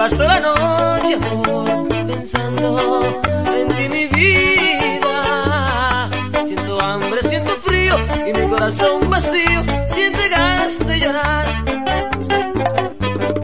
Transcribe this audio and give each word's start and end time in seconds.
Paso 0.00 0.24
la 0.24 0.40
noche, 0.40 1.12
amor, 1.12 1.86
pensando 2.06 3.20
en 3.54 3.68
ti, 3.68 3.86
mi 3.90 4.06
vida. 4.06 6.08
Siento 6.46 6.80
hambre, 6.80 7.22
siento 7.22 7.50
frío 7.62 7.96
y 8.26 8.32
mi 8.32 8.48
corazón 8.48 9.10
vacío 9.10 9.62
siente 9.88 10.26
ganas 10.30 10.78
de 10.78 11.00
llorar. 11.00 11.64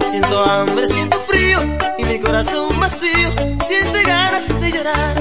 Siento 0.09 0.45
hambre, 0.45 0.87
siento 0.87 1.19
frío 1.29 1.59
y 1.98 2.05
mi 2.05 2.19
corazón 2.21 2.80
vacío 2.80 3.29
siente 3.68 4.02
ganas 4.04 4.48
de 4.59 4.73
llorar. 4.73 5.18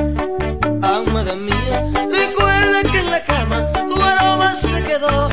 Amada 0.83 1.35
mía, 1.35 1.83
recuerda 2.13 2.81
que 2.89 2.99
en 2.99 3.11
la 3.11 3.21
cama 3.25 3.73
tu 3.89 4.01
aroma 4.01 4.53
se 4.53 4.81
quedó 4.85 5.29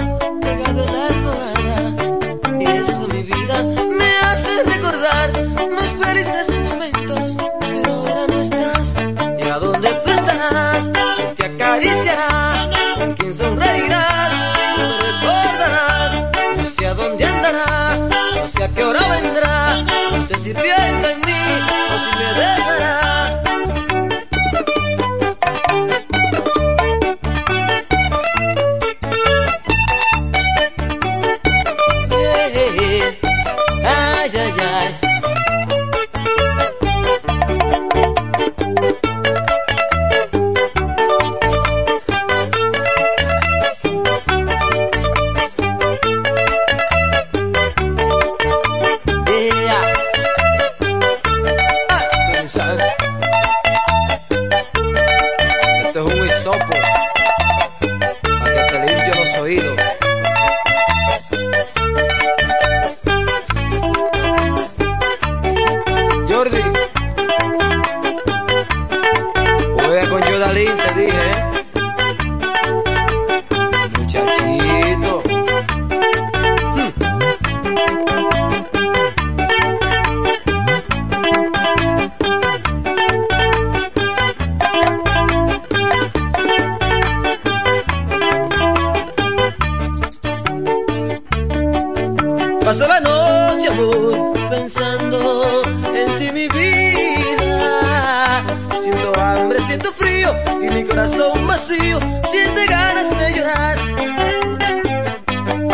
mi 96.31 96.47
vida. 96.49 98.45
Siento 98.79 99.13
hambre, 99.21 99.61
siento 99.61 99.93
frío 99.93 100.33
y 100.61 100.71
mi 100.71 100.85
corazón 100.85 101.47
vacío 101.47 101.99
siente 102.31 102.67
ganas 102.67 103.11
de 103.19 103.35
llorar. 103.35 103.79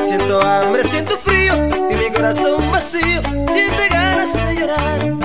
Siento 0.05 0.41
hambre, 0.41 0.85
siento 0.85 1.19
frío 1.19 1.55
y 1.91 1.95
mi 1.95 2.11
corazón 2.15 2.71
vacío 2.71 3.21
siente 3.53 3.89
ganas 3.91 4.33
de 4.33 4.57
llorar. 4.57 5.18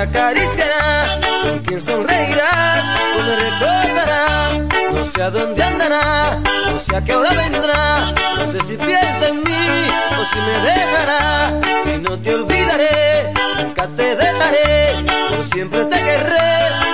Acariciará? 0.00 1.20
¿Con 1.42 1.58
quién 1.60 1.80
sonreirás? 1.80 2.94
¿O 3.18 3.22
me 3.22 3.36
recordará? 3.36 4.90
No 4.92 5.04
sé 5.04 5.22
a 5.22 5.30
dónde 5.30 5.62
andará, 5.62 6.38
no 6.70 6.78
sé 6.78 6.96
a 6.96 7.04
qué 7.04 7.14
hora 7.14 7.30
vendrá. 7.30 8.12
No 8.36 8.46
sé 8.46 8.60
si 8.60 8.76
piensa 8.76 9.28
en 9.28 9.36
mí 9.36 9.88
o 10.18 10.24
si 10.24 10.38
me 10.38 10.56
dejará. 10.70 11.60
Y 11.94 11.98
no 12.00 12.18
te 12.18 12.34
olvidaré, 12.34 13.32
nunca 13.58 13.88
te 13.96 14.16
dejaré. 14.16 15.04
Por 15.30 15.44
siempre 15.44 15.84
te 15.84 15.96
querré, 15.96 16.50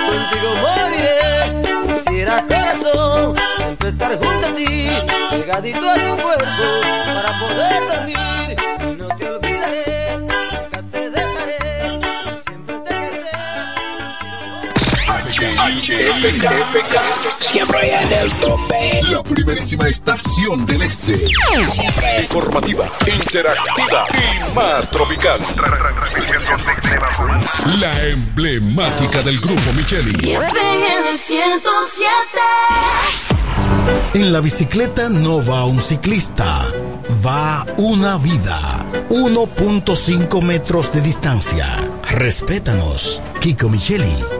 contigo 0.07 0.49
moriré. 0.61 1.93
Quisiera 1.93 2.45
corazón 2.47 3.35
siempre 3.57 3.89
estar 3.89 4.15
junto 4.17 4.47
a 4.47 4.53
ti, 4.53 4.89
pegadito 5.31 5.89
a 5.89 5.95
tu 5.95 6.21
cuerpo 6.21 6.63
para 7.13 7.39
poder 7.39 7.87
dormir. 7.87 8.96
HFK, 15.39 16.49
siempre 17.39 17.93
en 17.93 18.11
el 18.11 18.33
tope. 18.33 19.01
La 19.03 19.21
primerísima 19.21 19.87
estación 19.87 20.65
del 20.65 20.81
este. 20.81 21.29
Siempre 21.63 22.21
Informativa, 22.21 22.91
interactiva 23.05 24.07
y 24.13 24.55
más 24.55 24.89
tropical. 24.89 25.39
La 27.79 28.03
emblemática 28.05 29.21
del 29.21 29.39
grupo 29.39 29.73
Micheli. 29.73 30.33
en 30.33 31.05
el 31.07 31.15
107. 31.15 32.11
En 34.15 34.33
la 34.33 34.39
bicicleta 34.39 35.07
no 35.09 35.45
va 35.45 35.65
un 35.65 35.79
ciclista, 35.79 36.65
va 37.23 37.63
una 37.77 38.17
vida. 38.17 38.83
1.5 39.09 40.41
metros 40.41 40.91
de 40.91 41.01
distancia. 41.01 41.77
Respétanos. 42.09 43.21
Kiko 43.39 43.69
Micheli, 43.69 44.15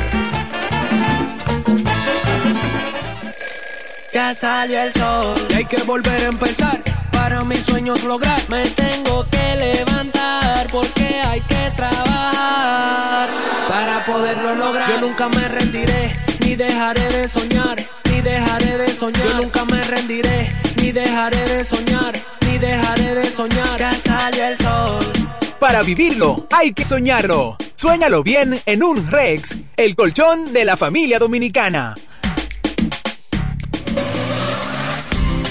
Ya 4.14 4.34
salió 4.34 4.80
el 4.80 4.94
sol 4.94 5.34
y 5.50 5.54
hay 5.54 5.64
que 5.66 5.82
volver 5.82 6.22
a 6.22 6.24
empezar. 6.26 6.80
Para 7.12 7.44
mis 7.44 7.60
sueños 7.60 8.02
lograr, 8.04 8.40
me 8.50 8.64
tengo 8.70 9.24
que 9.30 9.56
levantar 9.56 10.66
porque 10.72 11.20
hay 11.28 11.42
que 11.42 11.70
trabajar 11.76 13.28
para 13.68 14.04
poderlo 14.06 14.54
lograr. 14.54 14.88
Yo 14.88 15.00
nunca 15.02 15.28
me 15.28 15.48
rendiré, 15.48 16.12
ni 16.40 16.56
dejaré 16.56 17.08
de 17.10 17.28
soñar, 17.28 17.76
ni 18.14 18.20
dejaré 18.20 18.78
de 18.78 18.88
soñar. 18.88 19.26
Yo 19.26 19.40
nunca 19.42 19.64
me 19.64 19.82
rendiré, 19.82 20.48
ni 20.80 20.92
dejaré 20.92 21.48
de 21.48 21.64
soñar, 21.64 22.12
ni 22.46 22.58
dejaré 22.58 23.14
de 23.14 23.30
soñar. 23.30 23.78
Ya 23.78 23.92
salió 23.92 24.46
el 24.46 24.58
sol. 24.58 25.12
Para 25.58 25.82
vivirlo, 25.82 26.36
hay 26.52 26.72
que 26.72 26.84
soñarlo. 26.84 27.56
Suéñalo 27.74 28.22
bien 28.22 28.60
en 28.66 28.82
un 28.82 29.10
Rex, 29.10 29.56
el 29.76 29.96
colchón 29.96 30.52
de 30.52 30.64
la 30.64 30.76
familia 30.76 31.18
dominicana. 31.18 31.94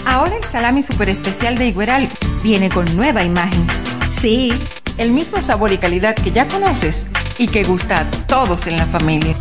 Ahora 0.05 0.37
el 0.37 0.43
salami 0.43 0.83
super 0.83 1.09
especial 1.09 1.57
de 1.57 1.67
Igueral 1.67 2.09
viene 2.43 2.69
con 2.69 2.85
nueva 2.95 3.23
imagen. 3.23 3.65
Sí, 4.09 4.53
el 4.97 5.11
mismo 5.11 5.41
sabor 5.41 5.71
y 5.71 5.77
calidad 5.77 6.15
que 6.15 6.31
ya 6.31 6.47
conoces 6.47 7.07
y 7.37 7.47
que 7.47 7.63
gusta 7.63 8.01
a 8.01 8.11
todos 8.27 8.67
en 8.67 8.77
la 8.77 8.85
familia. 8.85 9.35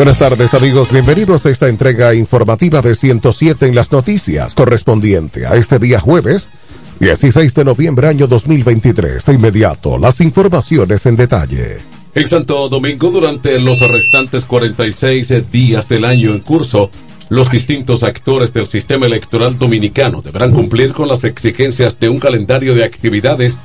Buenas 0.00 0.18
tardes 0.18 0.54
amigos, 0.54 0.90
bienvenidos 0.90 1.44
a 1.44 1.50
esta 1.50 1.68
entrega 1.68 2.14
informativa 2.14 2.80
de 2.80 2.94
107 2.94 3.66
en 3.66 3.74
las 3.74 3.92
noticias 3.92 4.54
correspondiente 4.54 5.44
a 5.44 5.56
este 5.56 5.78
día 5.78 6.00
jueves 6.00 6.48
16 7.00 7.52
de 7.52 7.64
noviembre 7.66 8.08
año 8.08 8.26
2023. 8.26 9.26
De 9.26 9.34
inmediato, 9.34 9.98
las 9.98 10.22
informaciones 10.22 11.04
en 11.04 11.16
detalle. 11.16 11.82
En 12.14 12.26
Santo 12.26 12.70
Domingo, 12.70 13.10
durante 13.10 13.60
los 13.60 13.78
restantes 13.80 14.46
46 14.46 15.50
días 15.52 15.86
del 15.86 16.06
año 16.06 16.32
en 16.32 16.40
curso, 16.40 16.90
los 17.28 17.50
distintos 17.50 18.02
actores 18.02 18.54
del 18.54 18.68
sistema 18.68 19.04
electoral 19.04 19.58
dominicano 19.58 20.22
deberán 20.22 20.52
cumplir 20.52 20.94
con 20.94 21.08
las 21.08 21.24
exigencias 21.24 22.00
de 22.00 22.08
un 22.08 22.18
calendario 22.18 22.74
de 22.74 22.84
actividades 22.84 23.58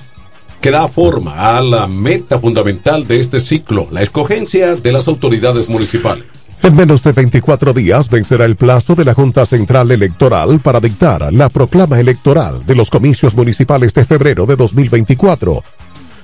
que 0.66 0.72
da 0.72 0.88
forma 0.88 1.56
a 1.56 1.62
la 1.62 1.86
meta 1.86 2.40
fundamental 2.40 3.08
de 3.08 3.20
este 3.20 3.40
ciclo, 3.40 3.88
la 3.92 4.02
escogencia 4.02 4.76
de 4.76 4.92
las 4.92 5.08
autoridades 5.08 5.70
municipales. 5.70 6.26
En 6.64 6.76
menos 6.76 7.04
de 7.04 7.12
24 7.12 7.72
días 7.72 8.10
vencerá 8.10 8.46
el 8.46 8.56
plazo 8.56 8.96
de 8.96 9.06
la 9.06 9.14
Junta 9.14 9.46
Central 9.46 9.92
Electoral 9.92 10.60
para 10.62 10.80
dictar 10.80 11.32
la 11.32 11.50
proclama 11.50 12.00
electoral 12.00 12.66
de 12.66 12.74
los 12.74 12.90
comicios 12.90 13.36
municipales 13.36 13.94
de 13.94 14.06
febrero 14.06 14.48
de 14.48 14.56
2024. 14.56 15.64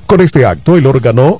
Con 0.07 0.21
este 0.21 0.43
acto, 0.43 0.75
el 0.75 0.87
órgano 0.87 1.39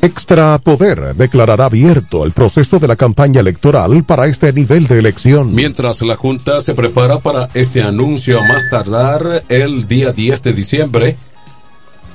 Extra 0.00 0.58
Poder 0.58 1.14
declarará 1.14 1.66
abierto 1.66 2.24
el 2.24 2.32
proceso 2.32 2.78
de 2.78 2.88
la 2.88 2.96
campaña 2.96 3.40
electoral 3.40 4.02
para 4.04 4.28
este 4.28 4.50
nivel 4.54 4.86
de 4.86 4.98
elección. 4.98 5.54
Mientras 5.54 6.00
la 6.00 6.16
Junta 6.16 6.62
se 6.62 6.72
prepara 6.72 7.18
para 7.18 7.50
este 7.52 7.82
anuncio 7.82 8.40
a 8.40 8.48
más 8.48 8.62
tardar 8.70 9.44
el 9.50 9.86
día 9.86 10.12
10 10.12 10.42
de 10.42 10.52
diciembre, 10.54 11.16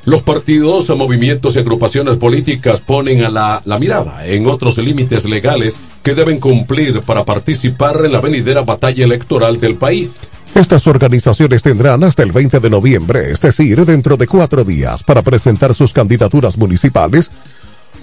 los 0.09 0.23
partidos, 0.23 0.89
movimientos 0.97 1.55
y 1.55 1.59
agrupaciones 1.59 2.17
políticas 2.17 2.81
ponen 2.81 3.23
a 3.23 3.29
la, 3.29 3.61
la, 3.63 3.77
mirada 3.77 4.25
en 4.25 4.47
otros 4.47 4.79
límites 4.79 5.23
legales 5.23 5.75
que 6.01 6.15
deben 6.15 6.39
cumplir 6.39 7.01
para 7.01 7.25
participar 7.25 8.03
en 8.03 8.11
la 8.13 8.19
venidera 8.19 8.61
batalla 8.61 9.05
electoral 9.05 9.59
del 9.59 9.75
país. 9.75 10.13
Estas 10.55 10.87
organizaciones 10.87 11.61
tendrán 11.61 12.03
hasta 12.03 12.23
el 12.23 12.31
20 12.31 12.59
de 12.59 12.69
noviembre, 12.71 13.31
es 13.31 13.39
decir, 13.39 13.85
dentro 13.85 14.17
de 14.17 14.25
cuatro 14.25 14.63
días, 14.63 15.03
para 15.03 15.21
presentar 15.21 15.75
sus 15.75 15.93
candidaturas 15.93 16.57
municipales 16.57 17.31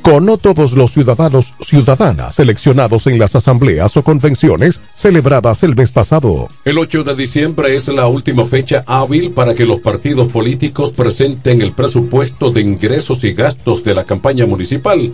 con 0.06 0.24
no 0.24 0.38
todos 0.38 0.74
los 0.74 0.92
ciudadanos 0.92 1.52
ciudadanas 1.60 2.36
seleccionados 2.36 3.08
en 3.08 3.18
las 3.18 3.34
asambleas 3.34 3.96
o 3.96 4.04
convenciones 4.04 4.80
celebradas 4.94 5.64
el 5.64 5.74
mes 5.74 5.90
pasado. 5.90 6.48
El 6.64 6.78
8 6.78 7.02
de 7.02 7.16
diciembre 7.16 7.74
es 7.74 7.88
la 7.88 8.06
última 8.06 8.46
fecha 8.46 8.84
hábil 8.86 9.32
para 9.32 9.56
que 9.56 9.66
los 9.66 9.80
partidos 9.80 10.28
políticos 10.28 10.92
presenten 10.92 11.60
el 11.60 11.72
presupuesto 11.72 12.52
de 12.52 12.60
ingresos 12.60 13.24
y 13.24 13.32
gastos 13.32 13.82
de 13.82 13.96
la 13.96 14.04
campaña 14.04 14.46
municipal. 14.46 15.12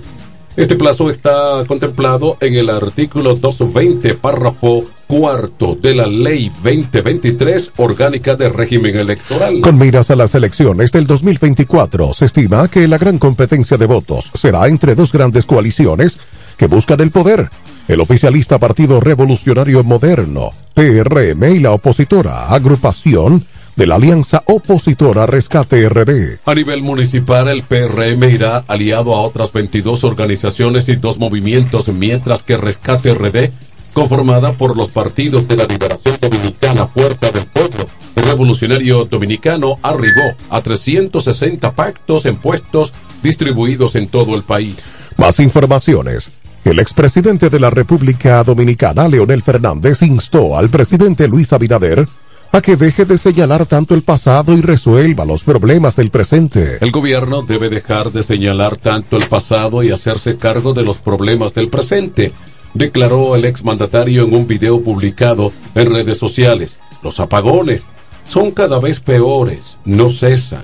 Este 0.59 0.77
plazo 0.77 1.09
está 1.09 1.65
contemplado 1.67 2.37
en 2.43 2.53
el 2.57 2.69
artículo 2.69 3.35
220, 3.35 4.13
párrafo 4.17 4.85
cuarto 5.13 5.77
de 5.79 5.95
la 5.95 6.07
Ley 6.07 6.49
2023 6.49 7.73
Orgánica 7.77 8.35
de 8.35 8.49
Régimen 8.49 8.97
Electoral. 8.97 9.61
Con 9.61 9.77
miras 9.77 10.11
a 10.11 10.17
las 10.17 10.35
elecciones 10.35 10.91
del 10.91 11.07
2024, 11.07 12.15
se 12.15 12.25
estima 12.25 12.67
que 12.69 12.89
la 12.89 12.97
gran 12.97 13.19
competencia 13.19 13.77
de 13.77 13.85
votos 13.85 14.31
será 14.33 14.67
entre 14.69 14.95
dos 14.95 15.13
grandes 15.13 15.45
coaliciones 15.45 16.19
que 16.57 16.67
buscan 16.67 17.03
el 17.03 17.11
poder. 17.11 17.51
El 17.89 18.01
oficialista 18.01 18.59
Partido 18.59 19.01
Revolucionario 19.01 19.85
Moderno, 19.85 20.53
PRM, 20.73 21.57
y 21.57 21.59
la 21.59 21.73
opositora 21.73 22.47
Agrupación 22.49 23.45
de 23.77 23.87
la 23.87 23.97
alianza 23.97 24.43
opositora 24.47 25.27
Rescate 25.27 25.91
RD. 25.91 26.39
A 26.47 26.55
nivel 26.55 26.81
municipal, 26.83 27.49
el 27.49 27.63
PRM 27.65 28.25
irá 28.31 28.65
aliado 28.67 29.15
a 29.15 29.21
otras 29.21 29.53
22 29.53 30.05
organizaciones 30.05 30.89
y 30.89 30.97
dos 30.97 31.19
movimientos, 31.19 31.89
mientras 31.89 32.43
que 32.43 32.57
Rescate 32.57 33.13
RD, 33.13 33.53
conformada 33.93 34.53
por 34.55 34.77
los 34.77 34.89
partidos 34.89 35.47
de 35.49 35.57
la 35.57 35.65
Liberación 35.65 36.17
Dominicana, 36.21 36.87
Fuerza 36.87 37.31
del 37.31 37.45
Pueblo, 37.47 37.89
el 38.17 38.25
Revolucionario 38.25 39.05
Dominicano, 39.05 39.77
arribó 39.83 40.35
a 40.51 40.61
360 40.61 41.73
pactos 41.73 42.27
en 42.27 42.37
puestos 42.37 42.93
distribuidos 43.23 43.95
en 43.95 44.09
todo 44.09 44.35
el 44.35 44.43
país. 44.43 44.77
Más 45.17 45.41
informaciones. 45.41 46.31
El 46.65 46.79
expresidente 46.79 47.51
de 47.51 47.59
la 47.59 47.71
República 47.71 48.43
Dominicana, 48.45 49.09
Leonel 49.09 49.43
Fernández, 49.43 50.03
instó 50.03 50.57
al 50.57 50.71
presidente 50.71 51.27
Luis 51.27 51.53
Abinader 51.53 52.07
a 52.53 52.61
que 52.61 52.77
deje 52.77 53.07
de 53.07 53.17
señalar 53.17 53.65
tanto 53.67 53.95
el 53.95 54.03
pasado 54.03 54.53
y 54.53 54.61
resuelva 54.61 55.25
los 55.25 55.43
problemas 55.43 55.97
del 55.97 56.11
presente. 56.11 56.79
El 56.83 56.93
gobierno 56.93 57.43
debe 57.43 57.71
dejar 57.71 58.13
de 58.13 58.23
señalar 58.23 58.77
tanto 58.77 59.17
el 59.17 59.27
pasado 59.27 59.83
y 59.83 59.91
hacerse 59.91 60.37
cargo 60.37 60.75
de 60.75 60.83
los 60.83 60.99
problemas 60.99 61.55
del 61.55 61.69
presente, 61.69 62.33
declaró 62.75 63.37
el 63.37 63.45
exmandatario 63.45 64.25
en 64.25 64.35
un 64.35 64.47
video 64.47 64.81
publicado 64.81 65.53
en 65.75 65.93
redes 65.93 66.19
sociales. 66.19 66.79
Los 67.03 67.21
apagones 67.21 67.85
son 68.29 68.51
cada 68.53 68.79
vez 68.81 69.01
peores, 69.01 69.79
no 69.85 70.11
cesan. 70.11 70.63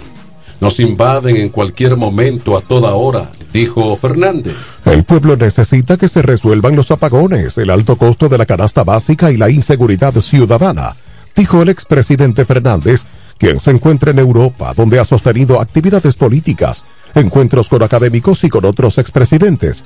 Nos 0.61 0.81
invaden 0.81 1.37
en 1.37 1.50
cualquier 1.50 1.97
momento, 1.97 2.57
a 2.57 2.61
toda 2.61 2.95
hora, 2.95 3.31
dijo 3.53 3.95
Fernández. 3.97 4.57
El 4.85 5.05
pueblo 5.05 5.37
necesita 5.37 5.97
que 5.97 6.09
se 6.09 6.23
resuelvan 6.23 6.75
los 6.75 6.91
apagones, 6.91 7.59
el 7.59 7.71
alto 7.71 7.97
costo 7.97 8.29
de 8.29 8.38
la 8.38 8.47
canasta 8.47 8.83
básica 8.83 9.31
y 9.31 9.37
la 9.37 9.50
inseguridad 9.50 10.15
ciudadana, 10.15 10.97
dijo 11.37 11.62
el 11.62 11.69
expresidente 11.69 12.45
Fernández, 12.45 13.05
quien 13.38 13.61
se 13.61 13.71
encuentra 13.71 14.11
en 14.11 14.19
Europa, 14.19 14.75
donde 14.75 14.99
ha 14.99 15.05
sostenido 15.05 15.61
actividades 15.61 16.17
políticas, 16.17 16.85
encuentros 17.15 17.69
con 17.69 17.83
académicos 17.83 18.43
y 18.43 18.49
con 18.49 18.65
otros 18.65 18.99
expresidentes. 18.99 19.85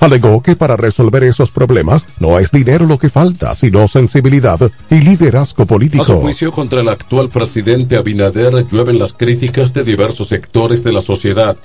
Alegó 0.00 0.42
que 0.42 0.56
para 0.56 0.76
resolver 0.76 1.24
esos 1.24 1.50
problemas 1.50 2.06
no 2.20 2.38
es 2.38 2.50
dinero 2.50 2.86
lo 2.86 2.98
que 2.98 3.08
falta, 3.08 3.54
sino 3.54 3.88
sensibilidad 3.88 4.58
y 4.90 4.96
liderazgo 4.96 5.66
político. 5.66 6.02
A 6.02 6.06
su 6.06 6.20
juicio 6.20 6.52
contra 6.52 6.80
el 6.80 6.88
actual 6.88 7.28
presidente 7.28 7.96
Abinader 7.96 8.66
llueven 8.68 8.98
las 8.98 9.12
críticas 9.12 9.72
de 9.72 9.84
diversos 9.84 10.28
sectores 10.28 10.82
de 10.84 10.92
la 10.92 11.00
sociedad 11.00 11.56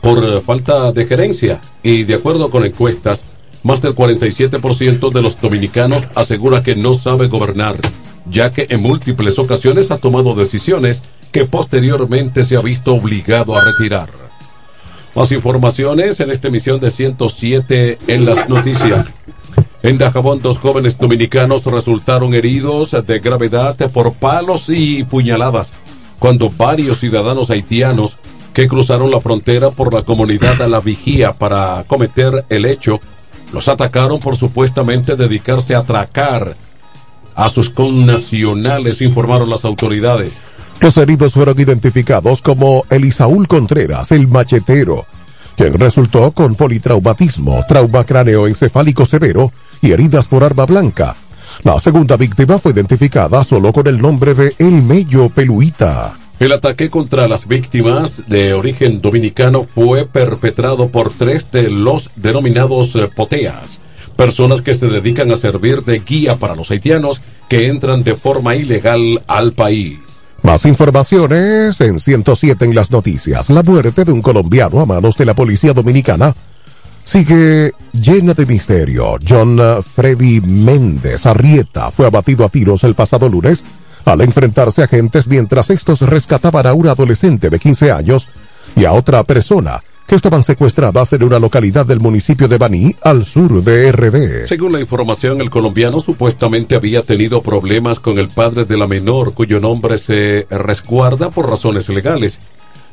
por 0.00 0.42
falta 0.42 0.92
de 0.92 1.06
gerencia 1.06 1.60
y 1.82 2.04
de 2.04 2.14
acuerdo 2.14 2.50
con 2.50 2.64
encuestas, 2.64 3.24
más 3.62 3.82
del 3.82 3.94
47% 3.94 5.12
de 5.12 5.22
los 5.22 5.40
dominicanos 5.40 6.06
asegura 6.14 6.62
que 6.62 6.76
no 6.76 6.94
sabe 6.94 7.26
gobernar, 7.26 7.76
ya 8.30 8.52
que 8.52 8.66
en 8.70 8.82
múltiples 8.82 9.38
ocasiones 9.38 9.90
ha 9.90 9.98
tomado 9.98 10.34
decisiones 10.34 11.02
que 11.32 11.44
posteriormente 11.44 12.44
se 12.44 12.56
ha 12.56 12.60
visto 12.60 12.94
obligado 12.94 13.56
a 13.56 13.64
retirar. 13.64 14.25
Más 15.16 15.32
informaciones 15.32 16.20
en 16.20 16.30
esta 16.30 16.48
emisión 16.48 16.78
de 16.78 16.90
107 16.90 17.96
en 18.06 18.26
las 18.26 18.50
noticias. 18.50 19.10
En 19.82 19.96
Dajabón, 19.96 20.42
dos 20.42 20.58
jóvenes 20.58 20.98
dominicanos 20.98 21.64
resultaron 21.64 22.34
heridos 22.34 22.94
de 23.06 23.18
gravedad 23.20 23.76
por 23.92 24.12
palos 24.12 24.68
y 24.68 25.04
puñaladas, 25.04 25.72
cuando 26.18 26.50
varios 26.50 26.98
ciudadanos 26.98 27.48
haitianos 27.48 28.18
que 28.52 28.68
cruzaron 28.68 29.10
la 29.10 29.22
frontera 29.22 29.70
por 29.70 29.94
la 29.94 30.02
comunidad 30.02 30.60
a 30.60 30.68
la 30.68 30.80
vigía 30.80 31.32
para 31.32 31.84
cometer 31.86 32.44
el 32.50 32.66
hecho, 32.66 33.00
los 33.54 33.68
atacaron 33.68 34.20
por 34.20 34.36
supuestamente 34.36 35.16
dedicarse 35.16 35.74
a 35.74 35.78
atracar 35.78 36.56
a 37.34 37.48
sus 37.48 37.70
connacionales, 37.70 39.00
informaron 39.00 39.48
las 39.48 39.64
autoridades. 39.64 40.34
Los 40.80 40.96
heridos 40.98 41.32
fueron 41.32 41.58
identificados 41.58 42.42
como 42.42 42.84
Elisaúl 42.90 43.48
Contreras, 43.48 44.12
el 44.12 44.28
machetero, 44.28 45.06
quien 45.56 45.72
resultó 45.74 46.32
con 46.32 46.54
politraumatismo, 46.54 47.64
trauma 47.66 48.04
cráneoencefálico 48.04 49.06
severo 49.06 49.52
y 49.80 49.92
heridas 49.92 50.28
por 50.28 50.44
arma 50.44 50.66
blanca. 50.66 51.16
La 51.62 51.80
segunda 51.80 52.16
víctima 52.16 52.58
fue 52.58 52.72
identificada 52.72 53.42
solo 53.42 53.72
con 53.72 53.86
el 53.86 54.00
nombre 54.00 54.34
de 54.34 54.54
El 54.58 54.82
Mello 54.82 55.30
Peluita. 55.30 56.18
El 56.38 56.52
ataque 56.52 56.90
contra 56.90 57.26
las 57.26 57.48
víctimas 57.48 58.28
de 58.28 58.52
origen 58.52 59.00
dominicano 59.00 59.64
fue 59.64 60.04
perpetrado 60.04 60.90
por 60.90 61.14
tres 61.14 61.50
de 61.50 61.70
los 61.70 62.10
denominados 62.14 62.94
eh, 62.94 63.08
poteas, 63.16 63.80
personas 64.16 64.60
que 64.60 64.74
se 64.74 64.88
dedican 64.88 65.32
a 65.32 65.36
servir 65.36 65.82
de 65.84 66.00
guía 66.00 66.36
para 66.36 66.54
los 66.54 66.70
haitianos 66.70 67.22
que 67.48 67.68
entran 67.68 68.04
de 68.04 68.16
forma 68.16 68.54
ilegal 68.54 69.22
al 69.26 69.52
país. 69.52 69.98
Más 70.46 70.64
informaciones 70.64 71.80
en 71.80 71.98
107 71.98 72.66
en 72.66 72.74
las 72.76 72.92
noticias. 72.92 73.50
La 73.50 73.64
muerte 73.64 74.04
de 74.04 74.12
un 74.12 74.22
colombiano 74.22 74.78
a 74.78 74.86
manos 74.86 75.16
de 75.16 75.24
la 75.24 75.34
policía 75.34 75.72
dominicana 75.72 76.36
sigue 77.02 77.72
llena 77.92 78.32
de 78.32 78.46
misterio. 78.46 79.16
John 79.28 79.60
Freddy 79.82 80.40
Méndez 80.40 81.26
Arrieta 81.26 81.90
fue 81.90 82.06
abatido 82.06 82.44
a 82.44 82.48
tiros 82.48 82.84
el 82.84 82.94
pasado 82.94 83.28
lunes 83.28 83.64
al 84.04 84.20
enfrentarse 84.20 84.82
a 84.82 84.84
agentes 84.84 85.26
mientras 85.26 85.68
estos 85.70 86.00
rescataban 86.02 86.64
a 86.68 86.74
un 86.74 86.86
adolescente 86.86 87.50
de 87.50 87.58
15 87.58 87.90
años 87.90 88.28
y 88.76 88.84
a 88.84 88.92
otra 88.92 89.24
persona 89.24 89.82
que 90.06 90.14
estaban 90.14 90.44
secuestradas 90.44 91.12
en 91.12 91.24
una 91.24 91.38
localidad 91.38 91.84
del 91.84 92.00
municipio 92.00 92.48
de 92.48 92.58
Baní, 92.58 92.94
al 93.02 93.24
sur 93.24 93.62
de 93.62 93.90
RD. 93.92 94.46
Según 94.46 94.72
la 94.72 94.80
información, 94.80 95.40
el 95.40 95.50
colombiano 95.50 96.00
supuestamente 96.00 96.76
había 96.76 97.02
tenido 97.02 97.42
problemas 97.42 97.98
con 98.00 98.18
el 98.18 98.28
padre 98.28 98.64
de 98.64 98.76
la 98.76 98.86
menor, 98.86 99.34
cuyo 99.34 99.60
nombre 99.60 99.98
se 99.98 100.46
resguarda 100.50 101.30
por 101.30 101.48
razones 101.50 101.88
legales. 101.88 102.38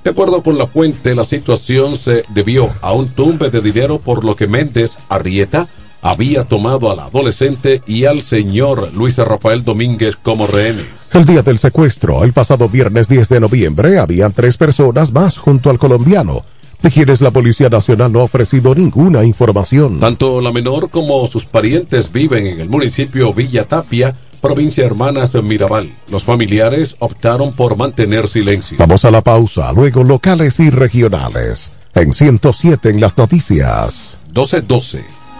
De 0.03 0.09
acuerdo 0.09 0.43
con 0.43 0.57
la 0.57 0.67
fuente, 0.67 1.15
la 1.15 1.23
situación 1.23 1.95
se 1.95 2.25
debió 2.29 2.73
a 2.81 2.93
un 2.93 3.07
tumbe 3.07 3.49
de 3.49 3.61
dinero 3.61 3.99
por 3.99 4.25
lo 4.25 4.35
que 4.35 4.47
Méndez 4.47 4.97
Arrieta 5.07 5.67
había 6.01 6.43
tomado 6.43 6.91
al 6.91 6.99
adolescente 6.99 7.81
y 7.87 8.05
al 8.05 8.21
señor 8.21 8.91
Luis 8.93 9.17
Rafael 9.17 9.63
Domínguez 9.63 10.17
como 10.17 10.45
rehenes. 10.45 10.85
El 11.13 11.25
día 11.25 11.41
del 11.41 11.57
secuestro, 11.59 12.23
el 12.23 12.33
pasado 12.33 12.67
viernes 12.67 13.07
10 13.07 13.29
de 13.29 13.39
noviembre, 13.39 13.99
habían 13.99 14.33
tres 14.33 14.57
personas 14.57 15.13
más 15.13 15.37
junto 15.37 15.69
al 15.69 15.77
colombiano, 15.77 16.43
de 16.83 16.91
quienes 16.91 17.21
la 17.21 17.31
Policía 17.31 17.69
Nacional 17.69 18.11
no 18.11 18.19
ha 18.19 18.23
ofrecido 18.23 18.75
ninguna 18.75 19.23
información. 19.23 20.01
Tanto 20.01 20.41
la 20.41 20.51
menor 20.51 20.89
como 20.89 21.25
sus 21.27 21.45
parientes 21.45 22.11
viven 22.11 22.45
en 22.45 22.59
el 22.59 22.67
municipio 22.67 23.33
Villa 23.33 23.63
Tapia, 23.63 24.13
provincia 24.41 24.85
Hermanas 24.85 25.33
Mirabal. 25.41 25.93
Los 26.09 26.25
familiares 26.25 26.97
optaron 26.99 27.53
por 27.53 27.77
mantener 27.77 28.27
silencio. 28.27 28.77
Vamos 28.77 29.05
a 29.05 29.11
la 29.11 29.21
pausa, 29.21 29.71
luego 29.71 30.03
locales 30.03 30.59
y 30.59 30.69
regionales. 30.69 31.71
En 31.95 32.11
107 32.11 32.89
en 32.89 32.99
las 32.99 33.17
noticias. 33.17 34.19
1212. 34.25 35.22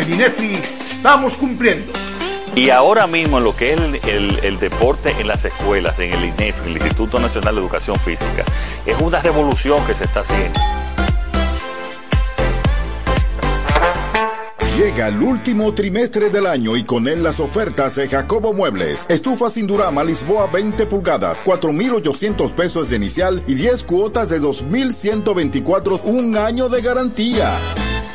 porque 0.00 0.12
en 0.12 0.20
INEFI 0.20 0.54
estamos 0.96 1.34
cumpliendo. 1.36 1.92
Y 2.56 2.70
ahora 2.70 3.06
mismo 3.06 3.38
lo 3.38 3.54
que 3.54 3.74
es 3.74 3.80
el, 3.80 3.94
el- 4.08 4.38
el 4.42 4.58
deporte 4.58 5.14
en 5.18 5.28
las 5.28 5.44
escuelas, 5.44 5.98
en 5.98 6.12
el 6.12 6.24
INEF, 6.24 6.64
el 6.66 6.72
Instituto 6.76 7.20
Nacional 7.20 7.54
de 7.54 7.60
Educación 7.60 7.98
Física, 7.98 8.44
es 8.86 8.96
una 9.00 9.20
revolución 9.20 9.84
que 9.86 9.94
se 9.94 10.04
está 10.04 10.20
haciendo. 10.20 10.58
Llega 14.76 15.08
el 15.08 15.20
último 15.22 15.74
trimestre 15.74 16.30
del 16.30 16.46
año 16.46 16.74
y 16.76 16.84
con 16.84 17.06
él 17.06 17.22
las 17.22 17.38
ofertas 17.38 17.96
de 17.96 18.08
Jacobo 18.08 18.54
Muebles. 18.54 19.04
Estufa 19.10 19.50
sin 19.50 19.66
Durama 19.66 20.02
Lisboa 20.02 20.46
20 20.46 20.86
pulgadas, 20.86 21.42
4,800 21.44 22.52
pesos 22.52 22.88
de 22.88 22.96
inicial 22.96 23.42
y 23.46 23.54
10 23.54 23.84
cuotas 23.84 24.30
de 24.30 24.38
2,124, 24.40 26.00
un 26.04 26.36
año 26.36 26.68
de 26.70 26.80
garantía. 26.80 27.52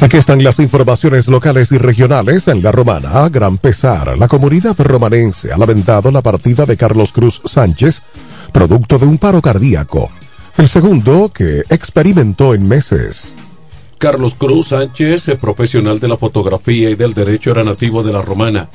Aquí 0.00 0.18
están 0.18 0.44
las 0.44 0.60
informaciones 0.60 1.26
locales 1.26 1.72
y 1.72 1.78
regionales 1.78 2.48
en 2.48 2.62
la 2.62 2.70
Romana. 2.70 3.24
A 3.24 3.28
gran 3.30 3.56
pesar, 3.56 4.18
la 4.18 4.28
comunidad 4.28 4.76
romanense 4.78 5.52
ha 5.52 5.58
lamentado 5.58 6.10
la 6.10 6.20
partida 6.20 6.66
de 6.66 6.76
Carlos 6.76 7.12
Cruz 7.12 7.40
Sánchez, 7.46 8.02
producto 8.52 8.98
de 8.98 9.06
un 9.06 9.16
paro 9.16 9.40
cardíaco, 9.40 10.10
el 10.58 10.68
segundo 10.68 11.32
que 11.32 11.60
experimentó 11.70 12.52
en 12.52 12.68
meses. 12.68 13.34
Carlos 13.96 14.34
Cruz 14.34 14.68
Sánchez, 14.68 15.28
eh, 15.28 15.36
profesional 15.36 15.98
de 15.98 16.08
la 16.08 16.18
fotografía 16.18 16.90
y 16.90 16.94
del 16.94 17.14
derecho, 17.14 17.52
era 17.52 17.64
nativo 17.64 18.02
de 18.02 18.12
la 18.12 18.20
Romana. 18.20 18.68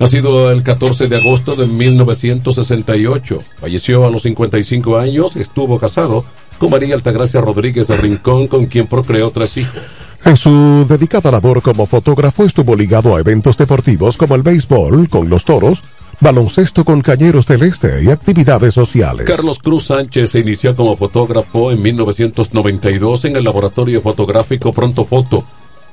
Nacido 0.00 0.50
el 0.50 0.64
14 0.64 1.06
de 1.06 1.16
agosto 1.16 1.54
de 1.54 1.66
1968, 1.66 3.38
falleció 3.60 4.04
a 4.04 4.10
los 4.10 4.22
55 4.22 4.98
años, 4.98 5.36
estuvo 5.36 5.78
casado 5.78 6.24
con 6.58 6.70
María 6.70 6.96
Altagracia 6.96 7.40
Rodríguez 7.40 7.86
de 7.86 7.96
Rincón, 7.96 8.48
con 8.48 8.66
quien 8.66 8.88
procreó 8.88 9.30
tres 9.30 9.56
hijos. 9.56 9.80
En 10.24 10.36
su 10.36 10.84
dedicada 10.86 11.30
labor 11.30 11.62
como 11.62 11.86
fotógrafo 11.86 12.44
estuvo 12.44 12.76
ligado 12.76 13.16
a 13.16 13.20
eventos 13.20 13.56
deportivos 13.56 14.16
como 14.16 14.34
el 14.34 14.42
béisbol 14.42 15.08
con 15.08 15.30
los 15.30 15.44
toros, 15.44 15.82
baloncesto 16.20 16.84
con 16.84 17.00
Cañeros 17.00 17.46
del 17.46 17.62
Este 17.62 18.04
y 18.04 18.10
actividades 18.10 18.74
sociales. 18.74 19.26
Carlos 19.26 19.58
Cruz 19.58 19.86
Sánchez 19.86 20.30
se 20.30 20.40
inició 20.40 20.76
como 20.76 20.94
fotógrafo 20.96 21.72
en 21.72 21.80
1992 21.80 23.24
en 23.24 23.36
el 23.36 23.44
laboratorio 23.44 24.02
fotográfico 24.02 24.72
Pronto 24.72 25.06
Foto, 25.06 25.42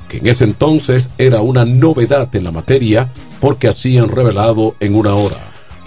que 0.09 0.17
en 0.17 0.27
ese 0.27 0.43
entonces 0.43 1.09
era 1.17 1.39
una 1.39 1.63
novedad 1.63 2.33
en 2.35 2.43
la 2.43 2.51
materia 2.51 3.09
porque 3.39 3.69
hacían 3.69 4.09
revelado 4.09 4.75
en 4.81 4.95
una 4.95 5.15
hora. 5.15 5.37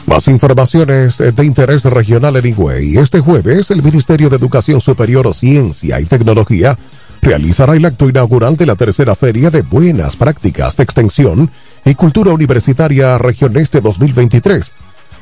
Más 0.07 0.29
informaciones 0.29 1.19
de 1.19 1.45
interés 1.45 1.85
regional 1.85 2.35
en 2.37 2.47
Higüey. 2.47 2.97
Este 2.97 3.21
jueves, 3.21 3.71
el 3.71 3.83
Ministerio 3.83 4.31
de 4.31 4.37
Educación 4.37 4.81
Superior, 4.81 5.33
Ciencia 5.35 6.01
y 6.01 6.07
Tecnología 6.07 6.79
realizará 7.23 7.75
el 7.75 7.85
acto 7.85 8.09
inaugural 8.09 8.57
de 8.57 8.67
la 8.67 8.77
tercera 8.77 9.15
Feria 9.15 9.51
de 9.51 9.63
Buenas 9.63 10.17
Prácticas 10.17 10.77
de 10.77 10.85
Extensión 10.85 11.51
y 11.85 11.95
Cultura 11.95 12.33
Universitaria 12.33 13.19
Región 13.19 13.57
Este 13.57 13.81
2023 13.81 14.73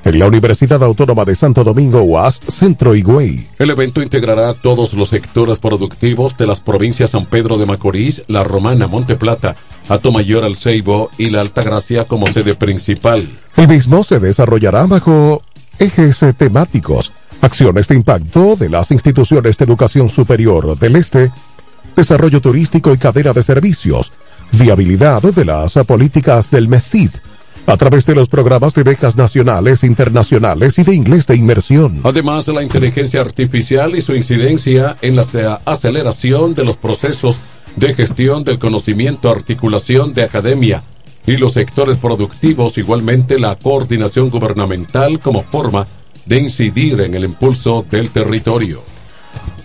en 0.05 0.19
la 0.19 0.27
Universidad 0.27 0.83
Autónoma 0.83 1.25
de 1.25 1.35
Santo 1.35 1.65
Domingo 1.65 2.03
UAS 2.03 2.41
Centro 2.47 2.95
Higüey. 2.95 3.49
El 3.59 3.71
evento 3.71 4.03
integrará 4.03 4.51
a 4.51 4.55
todos 4.55 4.95
los 4.95 5.09
sectores 5.09 5.59
productivos 5.59 6.37
de 6.37 6.47
las 6.47 6.61
provincias 6.61 7.11
San 7.11 7.27
Pedro 7.27 7.59
de 7.59 7.67
Macorís, 7.67 8.23
La 8.29 8.45
Romana, 8.45 8.87
Monteplata, 8.87 9.57
Atomayor, 9.89 10.45
Alceibo 10.45 11.11
y 11.19 11.31
La 11.31 11.41
Altagracia 11.41 12.05
como 12.05 12.27
sede 12.27 12.55
principal. 12.55 13.29
El 13.57 13.69
mismo 13.69 14.05
se 14.05 14.21
desarrollará 14.21 14.87
bajo 14.87 15.43
ejes 15.79 16.25
temáticos, 16.37 17.13
acciones 17.41 17.89
de 17.89 17.97
impacto 17.97 18.57
de 18.57 18.69
las 18.69 18.91
instituciones 18.91 19.59
de 19.59 19.65
educación 19.65 20.11
superior 20.11 20.79
del 20.79 20.97
Este, 20.97 21.31
desarrollo 21.97 22.41
turístico 22.41 22.93
y 22.93 22.99
cadena 22.99 23.33
de 23.33 23.43
servicios, 23.43 24.13
viabilidad 24.53 25.23
de 25.23 25.45
las 25.45 25.75
políticas 25.87 26.51
del 26.51 26.69
MESID, 26.69 27.11
a 27.67 27.77
través 27.77 28.07
de 28.07 28.15
los 28.15 28.29
programas 28.29 28.73
de 28.73 28.83
becas 28.83 29.17
nacionales, 29.17 29.85
internacionales 29.85 30.79
y 30.79 30.85
de 30.85 30.95
inglés 30.95 31.27
de 31.27 31.37
inmersión. 31.37 32.01
Además, 32.03 32.49
la 32.49 32.63
inteligencia 32.63 33.21
artificial 33.21 33.95
y 33.95 34.01
su 34.01 34.15
incidencia 34.15 34.97
en 35.03 35.17
la 35.17 35.23
ace- 35.23 35.59
aceleración 35.67 36.55
de 36.55 36.65
los 36.65 36.79
procesos 36.79 37.39
de 37.77 37.95
gestión 37.95 38.43
del 38.43 38.59
conocimiento, 38.59 39.29
articulación 39.29 40.15
de 40.15 40.23
academia 40.23 40.83
y 41.27 41.37
los 41.37 41.53
sectores 41.53 41.99
productivos, 41.99 42.79
igualmente 42.79 43.39
la 43.39 43.57
coordinación 43.57 44.31
gubernamental 44.31 45.21
como 45.21 45.43
forma 45.43 45.87
de 46.25 46.39
incidir 46.39 47.01
en 47.03 47.15
el 47.15 47.25
impulso 47.25 47.85
del 47.91 48.09
territorio. 48.09 48.83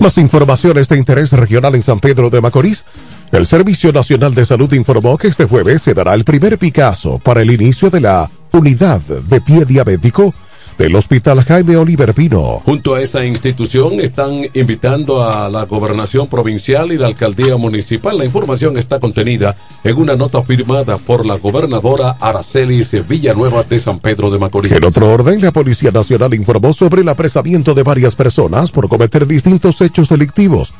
Más 0.03 0.17
informaciones 0.17 0.89
de 0.89 0.97
interés 0.97 1.31
regional 1.31 1.75
en 1.75 1.81
San 1.81 2.01
Pedro 2.01 2.29
de 2.29 2.41
Macorís. 2.41 2.83
El 3.31 3.47
Servicio 3.47 3.93
Nacional 3.93 4.35
de 4.35 4.45
Salud 4.45 4.73
informó 4.73 5.17
que 5.17 5.29
este 5.29 5.45
jueves 5.45 5.81
se 5.81 5.93
dará 5.93 6.13
el 6.13 6.25
primer 6.25 6.57
Picasso 6.57 7.19
para 7.19 7.41
el 7.41 7.49
inicio 7.49 7.89
de 7.89 8.01
la 8.01 8.29
unidad 8.51 8.99
de 8.99 9.39
pie 9.39 9.63
diabético 9.63 10.33
del 10.77 10.95
Hospital 10.95 11.41
Jaime 11.43 11.77
Oliver 11.77 12.13
Pino. 12.13 12.61
Junto 12.65 12.95
a 12.95 13.01
esa 13.01 13.25
institución 13.25 13.99
están 13.99 14.41
invitando 14.53 15.23
a 15.23 15.49
la 15.49 15.65
gobernación 15.65 16.27
provincial 16.27 16.91
y 16.91 16.97
la 16.97 17.07
alcaldía 17.07 17.57
municipal. 17.57 18.17
La 18.17 18.25
información 18.25 18.77
está 18.77 18.99
contenida 18.99 19.55
en 19.83 19.97
una 19.97 20.15
nota 20.15 20.41
firmada 20.43 20.97
por 20.97 21.25
la 21.25 21.37
gobernadora 21.37 22.17
Aracelis 22.19 23.07
Villanueva 23.07 23.63
de 23.63 23.79
San 23.79 23.99
Pedro 23.99 24.29
de 24.29 24.39
Macorís. 24.39 24.71
En 24.71 24.83
otro 24.83 25.11
orden, 25.11 25.41
la 25.41 25.51
Policía 25.51 25.91
Nacional 25.91 26.33
informó 26.33 26.73
sobre 26.73 27.01
el 27.01 27.09
apresamiento 27.09 27.73
de 27.73 27.83
varias 27.83 28.15
personas 28.15 28.71
por 28.71 28.87
cometer 28.87 29.27
distintos 29.27 29.81
hechos 29.81 30.09
delictivos 30.09 30.73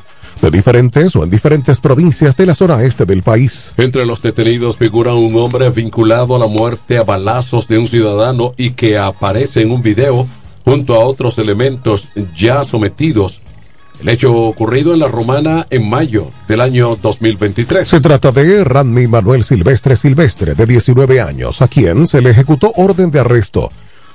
de 0.44 0.50
diferentes 0.50 1.16
o 1.16 1.24
en 1.24 1.30
diferentes 1.30 1.80
provincias 1.80 2.36
de 2.36 2.44
la 2.44 2.54
zona 2.54 2.82
este 2.82 3.06
del 3.06 3.22
país. 3.22 3.72
Entre 3.78 4.04
los 4.04 4.20
detenidos 4.20 4.76
figura 4.76 5.14
un 5.14 5.34
hombre 5.36 5.70
vinculado 5.70 6.36
a 6.36 6.38
la 6.38 6.46
muerte 6.46 6.98
a 6.98 7.02
balazos 7.02 7.66
de 7.66 7.78
un 7.78 7.88
ciudadano 7.88 8.52
y 8.58 8.72
que 8.72 8.98
aparece 8.98 9.62
en 9.62 9.70
un 9.70 9.80
video 9.80 10.28
junto 10.62 10.96
a 10.96 10.98
otros 10.98 11.38
elementos 11.38 12.08
ya 12.36 12.62
sometidos. 12.64 13.40
El 14.02 14.10
hecho 14.10 14.34
ocurrido 14.34 14.92
en 14.92 15.00
la 15.00 15.08
Romana 15.08 15.66
en 15.70 15.88
mayo 15.88 16.30
del 16.46 16.60
año 16.60 16.94
2023. 16.96 17.88
Se 17.88 18.00
trata 18.00 18.30
de 18.30 18.64
Ranmi 18.64 19.06
Manuel 19.06 19.44
Silvestre 19.44 19.96
Silvestre, 19.96 20.54
de 20.54 20.66
19 20.66 21.22
años, 21.22 21.62
a 21.62 21.68
quien 21.68 22.06
se 22.06 22.20
le 22.20 22.30
ejecutó 22.30 22.70
orden 22.76 23.10
de 23.10 23.20
arresto. 23.20 23.70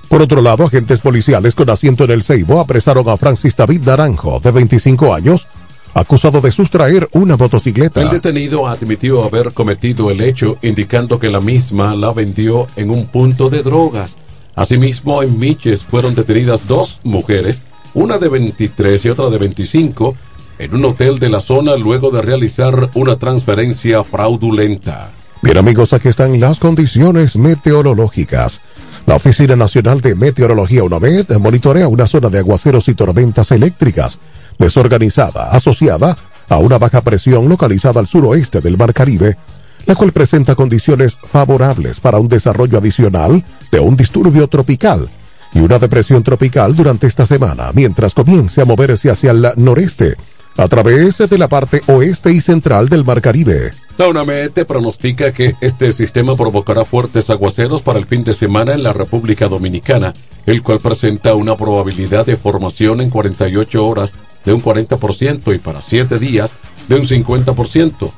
Por 0.10 0.22
otro 0.22 0.42
lado, 0.42 0.66
agentes 0.66 1.02
policiales 1.02 1.56
con 1.56 1.70
asiento 1.70 2.04
en 2.04 2.12
el 2.12 2.24
Ceibo 2.24 2.60
apresaron 2.60 3.08
a 3.10 3.18
Francis 3.18 3.56
David 3.56 3.82
Naranjo, 3.82 4.40
de 4.40 4.52
25 4.52 5.14
años, 5.14 5.48
acusado 5.94 6.42
de 6.42 6.52
sustraer 6.52 7.10
una 7.12 7.38
motocicleta. 7.38 8.02
El 8.02 8.10
detenido 8.10 8.68
admitió 8.68 9.24
haber 9.24 9.52
cometido 9.54 10.12
el 10.12 10.22
hecho, 10.22 10.58
indicando 10.62 11.20
que 11.20 11.30
la 11.30 11.40
misma 11.40 11.96
la 11.96 12.12
vendió 12.12 12.68
en 12.76 12.90
un 12.90 13.08
punto 13.08 13.50
de 13.50 13.64
drogas. 13.64 14.18
Asimismo, 14.56 15.24
en 15.24 15.40
Miches 15.40 15.84
fueron 15.84 16.16
detenidas 16.16 16.68
dos 16.68 17.00
mujeres, 17.04 17.64
una 17.94 18.18
de 18.18 18.30
23 18.30 19.06
y 19.06 19.10
otra 19.10 19.30
de 19.30 19.38
25, 19.38 20.16
en 20.60 20.76
un 20.76 20.86
hotel 20.86 21.20
de 21.20 21.30
la 21.30 21.40
zona 21.40 21.76
luego 21.76 22.12
de 22.12 22.22
realizar 22.22 22.90
una 22.94 23.18
transferencia 23.18 24.04
fraudulenta. 24.04 25.12
Bien 25.42 25.58
amigos, 25.58 25.94
aquí 25.94 26.10
están 26.10 26.38
las 26.40 26.60
condiciones 26.60 27.38
meteorológicas. 27.38 28.60
La 29.06 29.16
Oficina 29.16 29.56
Nacional 29.56 30.02
de 30.02 30.14
Meteorología 30.14 30.84
UNAMED 30.84 31.38
monitorea 31.38 31.88
una 31.88 32.06
zona 32.06 32.30
de 32.30 32.40
aguaceros 32.40 32.90
y 32.90 32.94
tormentas 32.94 33.52
eléctricas 33.52 34.20
desorganizada 34.60 35.52
asociada 35.52 36.16
a 36.50 36.58
una 36.60 36.78
baja 36.78 37.02
presión 37.02 37.48
localizada 37.50 38.00
al 38.00 38.08
suroeste 38.08 38.62
del 38.62 38.78
Mar 38.78 38.94
Caribe, 38.94 39.38
la 39.86 39.96
cual 39.96 40.12
presenta 40.12 40.56
condiciones 40.56 41.16
favorables 41.16 42.00
para 42.00 42.20
un 42.20 42.28
desarrollo 42.28 42.78
adicional 42.78 43.44
de 43.72 43.80
un 43.80 43.96
disturbio 43.96 44.48
tropical 44.48 45.10
y 45.54 45.60
una 45.60 45.80
depresión 45.80 46.22
tropical 46.22 46.76
durante 46.76 47.08
esta 47.08 47.26
semana, 47.26 47.72
mientras 47.74 48.14
comience 48.14 48.62
a 48.62 48.66
moverse 48.66 49.10
hacia 49.10 49.32
el 49.32 49.48
noreste, 49.56 50.16
a 50.58 50.68
través 50.68 51.18
de 51.18 51.38
la 51.38 51.48
parte 51.48 51.82
oeste 51.88 52.32
y 52.34 52.42
central 52.42 52.90
del 52.90 53.06
Mar 53.06 53.22
Caribe. 53.22 53.72
La 53.98 54.08
UNAMED 54.08 54.66
pronostica 54.66 55.32
que 55.32 55.56
este 55.62 55.92
sistema 55.92 56.36
provocará 56.36 56.86
fuertes 56.86 57.30
aguaceros 57.30 57.82
para 57.82 58.00
el 58.00 58.06
fin 58.06 58.24
de 58.24 58.34
semana 58.34 58.74
en 58.74 58.84
la 58.84 58.94
República 58.94 59.48
Dominicana, 59.48 60.14
el 60.46 60.62
cual 60.62 60.80
presenta 60.80 61.34
una 61.36 61.56
probabilidad 61.56 62.26
de 62.26 62.38
formación 62.38 63.02
en 63.02 63.10
48 63.10 63.86
horas 63.86 64.14
de 64.50 64.56
un 64.56 64.64
40% 64.64 65.54
y 65.54 65.60
para 65.60 65.80
7 65.80 66.18
días 66.18 66.52
de 66.88 66.96
un 66.96 67.04
50%. 67.04 68.12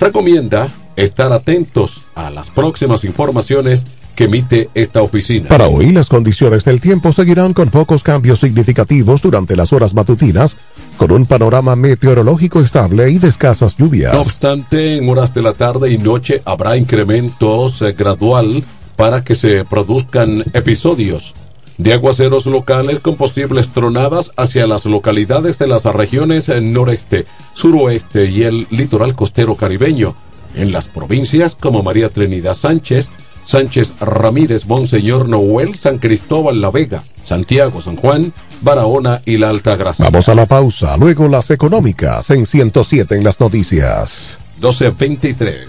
Recomienda 0.00 0.68
estar 0.96 1.32
atentos 1.32 2.02
a 2.16 2.28
las 2.28 2.50
próximas 2.50 3.04
informaciones 3.04 3.86
que 4.16 4.24
emite 4.24 4.68
esta 4.74 5.00
oficina. 5.02 5.48
Para 5.48 5.68
hoy, 5.68 5.92
las 5.92 6.08
condiciones 6.08 6.64
del 6.64 6.80
tiempo 6.80 7.12
seguirán 7.12 7.52
con 7.52 7.68
pocos 7.68 8.02
cambios 8.02 8.40
significativos 8.40 9.22
durante 9.22 9.54
las 9.54 9.72
horas 9.72 9.94
matutinas, 9.94 10.56
con 10.96 11.12
un 11.12 11.24
panorama 11.24 11.76
meteorológico 11.76 12.60
estable 12.60 13.08
y 13.08 13.18
de 13.18 13.28
escasas 13.28 13.76
lluvias. 13.76 14.12
No 14.12 14.22
obstante, 14.22 14.96
en 14.96 15.08
horas 15.08 15.32
de 15.34 15.42
la 15.42 15.52
tarde 15.52 15.92
y 15.92 15.98
noche 15.98 16.42
habrá 16.44 16.76
incrementos 16.76 17.80
eh, 17.82 17.92
gradual 17.92 18.64
para 18.96 19.22
que 19.22 19.36
se 19.36 19.64
produzcan 19.64 20.42
episodios 20.52 21.32
de 21.78 21.92
aguaceros 21.92 22.46
locales 22.46 23.00
con 23.00 23.16
posibles 23.16 23.68
tronadas 23.68 24.32
hacia 24.36 24.66
las 24.66 24.86
localidades 24.86 25.58
de 25.58 25.66
las 25.66 25.84
regiones 25.84 26.48
noreste, 26.48 27.26
suroeste 27.52 28.26
y 28.26 28.42
el 28.42 28.66
litoral 28.70 29.14
costero 29.14 29.56
caribeño, 29.56 30.16
en 30.54 30.72
las 30.72 30.88
provincias 30.88 31.54
como 31.54 31.82
María 31.82 32.08
Trinidad 32.08 32.54
Sánchez, 32.54 33.08
Sánchez 33.44 33.92
Ramírez, 34.00 34.66
Monseñor 34.66 35.28
Noel, 35.28 35.76
San 35.76 35.98
Cristóbal 35.98 36.60
La 36.60 36.70
Vega, 36.70 37.04
Santiago, 37.22 37.80
San 37.80 37.96
Juan, 37.96 38.32
Barahona 38.62 39.20
y 39.24 39.36
la 39.36 39.50
Alta 39.50 39.76
Gracia. 39.76 40.04
Vamos 40.04 40.28
a 40.28 40.34
la 40.34 40.46
pausa, 40.46 40.96
luego 40.96 41.28
las 41.28 41.50
económicas 41.50 42.30
en 42.30 42.46
107 42.46 43.16
en 43.16 43.24
las 43.24 43.38
noticias. 43.38 44.38
1223. 44.56 45.68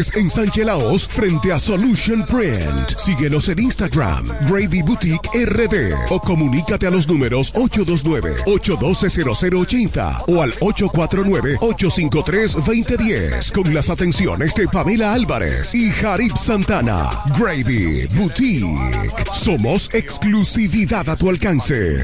en 0.15 0.31
Sánchez 0.31 0.65
Laos 0.65 1.07
frente 1.07 1.53
a 1.53 1.59
Solution 1.59 2.25
Print. 2.25 2.97
Síguenos 2.97 3.47
en 3.49 3.59
Instagram, 3.59 4.25
Gravy 4.49 4.81
Boutique 4.81 5.29
RD 5.45 5.93
o 6.09 6.19
comunícate 6.19 6.87
a 6.87 6.89
los 6.89 7.07
números 7.07 7.53
829-812-0080 7.53 10.23
o 10.27 10.41
al 10.41 10.55
849-853-2010 10.55 13.51
con 13.51 13.71
las 13.73 13.89
atenciones 13.89 14.53
de 14.55 14.67
Pamela 14.67 15.13
Álvarez 15.13 15.73
y 15.75 15.91
Jarib 15.91 16.37
Santana. 16.37 17.09
Gravy 17.37 18.07
Boutique. 18.15 19.25
Somos 19.33 19.89
exclusividad 19.93 21.07
a 21.09 21.15
tu 21.15 21.29
alcance. 21.29 22.03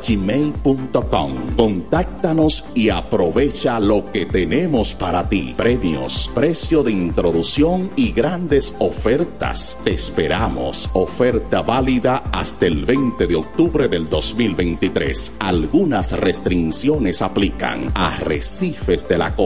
gmail.com. 0.07 1.31
Contáctanos 1.55 2.65
y 2.73 2.89
aprovecha 2.89 3.79
lo 3.79 4.11
que 4.11 4.25
tenemos 4.25 4.93
para 4.93 5.27
ti. 5.27 5.53
Premios, 5.57 6.29
precio 6.33 6.83
de 6.83 6.91
introducción 6.91 7.89
y 7.95 8.11
grandes 8.11 8.75
ofertas. 8.79 9.77
Te 9.83 9.91
esperamos. 9.91 10.89
Oferta 10.93 11.61
válida 11.61 12.23
hasta 12.31 12.67
el 12.67 12.85
20 12.85 13.27
de 13.27 13.35
octubre 13.35 13.87
del 13.87 14.09
2023. 14.09 15.35
Algunas 15.39 16.17
restricciones 16.19 17.21
aplican. 17.21 17.91
Arrecifes 17.93 19.07
de 19.07 19.17
la 19.17 19.35
costa. 19.35 19.44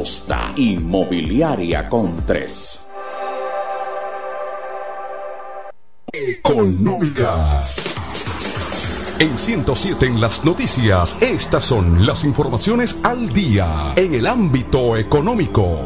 Inmobiliaria 0.56 1.90
con 1.90 2.26
3. 2.26 2.88
Económicas. 6.14 7.96
En 9.20 9.38
107 9.38 10.06
en 10.06 10.22
las 10.22 10.46
noticias, 10.46 11.18
estas 11.20 11.66
son 11.66 12.06
las 12.06 12.24
informaciones 12.24 12.98
al 13.04 13.34
día 13.34 13.92
en 13.98 14.14
el 14.14 14.26
ámbito 14.26 14.96
económico. 14.96 15.86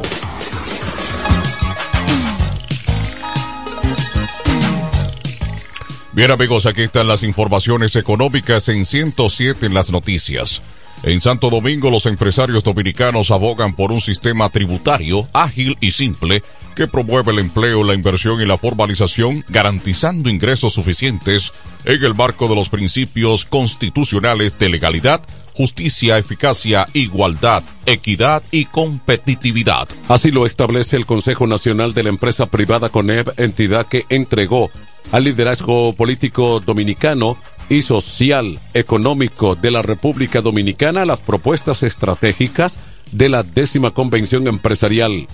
Bien 6.14 6.30
amigos, 6.30 6.68
aquí 6.68 6.84
están 6.84 7.08
las 7.08 7.24
informaciones 7.24 7.96
económicas 7.96 8.70
en 8.70 8.86
107 8.86 9.66
en 9.66 9.74
las 9.74 9.90
noticias. 9.90 10.62
En 11.02 11.20
Santo 11.20 11.50
Domingo 11.50 11.90
los 11.90 12.06
empresarios 12.06 12.64
dominicanos 12.64 13.32
abogan 13.32 13.76
por 13.76 13.92
un 13.92 14.00
sistema 14.00 14.48
tributario 14.50 15.28
ágil 15.34 15.76
y 15.82 15.90
simple 15.90 16.44
que 16.76 16.88
promueve 16.88 17.32
el 17.32 17.40
empleo, 17.40 17.84
la 17.84 17.96
inversión 17.96 18.40
y 18.40 18.46
la 18.46 18.60
formalización, 18.60 19.44
garantizando 19.50 20.30
ingresos 20.30 20.74
suficientes 20.74 21.52
en 21.84 22.04
el 22.04 22.14
marco 22.14 22.48
de 22.48 22.56
los 22.56 22.70
principios 22.70 23.44
constitucionales 23.46 24.60
de 24.60 24.70
legalidad, 24.70 25.20
justicia, 25.56 26.20
eficacia, 26.20 26.88
igualdad, 26.94 27.64
equidad 27.88 28.44
y 28.52 28.66
competitividad. 28.66 29.88
Así 30.10 30.30
lo 30.30 30.46
establece 30.46 30.96
el 30.96 31.08
Consejo 31.08 31.48
Nacional 31.48 31.96
de 31.96 32.04
la 32.04 32.10
Empresa 32.10 32.46
Privada 32.46 32.90
CONEP, 32.90 33.40
entidad 33.40 33.88
que 33.88 34.06
entregó 34.10 34.70
al 35.12 35.24
liderazgo 35.24 35.94
político 35.94 36.60
dominicano 36.60 37.38
y 37.70 37.82
social 37.82 38.60
económico 38.74 39.56
de 39.56 39.72
la 39.72 39.82
República 39.82 40.42
Dominicana 40.42 41.06
las 41.06 41.20
propuestas 41.20 41.84
estratégicas 41.84 42.80
de 43.12 43.30
la 43.30 43.44
décima 43.44 43.92
convención 43.92 44.48
empresarial. 44.48 45.28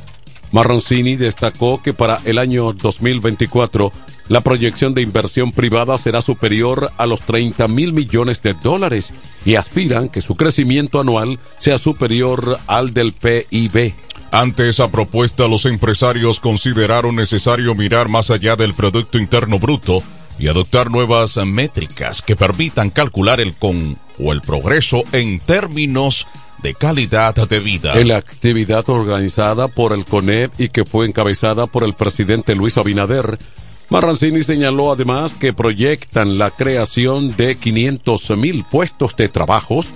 Marroncini 0.51 1.15
destacó 1.15 1.81
que 1.81 1.93
para 1.93 2.19
el 2.25 2.37
año 2.37 2.73
2024 2.73 3.91
la 4.29 4.41
proyección 4.41 4.93
de 4.93 5.01
inversión 5.01 5.51
privada 5.51 5.97
será 5.97 6.21
superior 6.21 6.91
a 6.97 7.05
los 7.05 7.21
30 7.21 7.67
mil 7.67 7.91
millones 7.91 8.41
de 8.41 8.53
dólares 8.53 9.11
y 9.43 9.55
aspiran 9.55 10.07
que 10.07 10.21
su 10.21 10.35
crecimiento 10.35 10.99
anual 11.01 11.39
sea 11.57 11.77
superior 11.77 12.59
al 12.67 12.93
del 12.93 13.11
PIB. 13.11 13.95
Ante 14.31 14.69
esa 14.69 14.89
propuesta, 14.89 15.47
los 15.47 15.65
empresarios 15.65 16.39
consideraron 16.39 17.15
necesario 17.15 17.73
mirar 17.73 18.07
más 18.07 18.29
allá 18.29 18.55
del 18.55 18.75
Producto 18.75 19.17
Interno 19.17 19.57
Bruto 19.57 20.03
y 20.37 20.47
adoptar 20.47 20.91
nuevas 20.91 21.37
métricas 21.37 22.21
que 22.21 22.35
permitan 22.35 22.91
calcular 22.91 23.41
el 23.41 23.55
con 23.55 23.97
o 24.19 24.31
el 24.31 24.41
progreso 24.41 25.03
en 25.11 25.39
términos 25.39 26.27
de 26.61 26.75
calidad 26.75 27.33
de 27.35 27.59
vida. 27.59 27.99
En 27.99 28.09
la 28.09 28.17
actividad 28.17 28.87
organizada 28.89 29.67
por 29.67 29.93
el 29.93 30.05
CONEP 30.05 30.51
y 30.59 30.69
que 30.69 30.85
fue 30.85 31.07
encabezada 31.07 31.67
por 31.67 31.83
el 31.83 31.93
presidente 31.93 32.53
Luis 32.53 32.77
Abinader, 32.77 33.39
Marrancini 33.89 34.43
señaló 34.43 34.91
además 34.91 35.33
que 35.33 35.51
proyectan 35.51 36.37
la 36.37 36.51
creación 36.51 37.35
de 37.35 37.57
500 37.57 38.37
mil 38.37 38.63
puestos 38.63 39.15
de 39.15 39.29
trabajos 39.29 39.87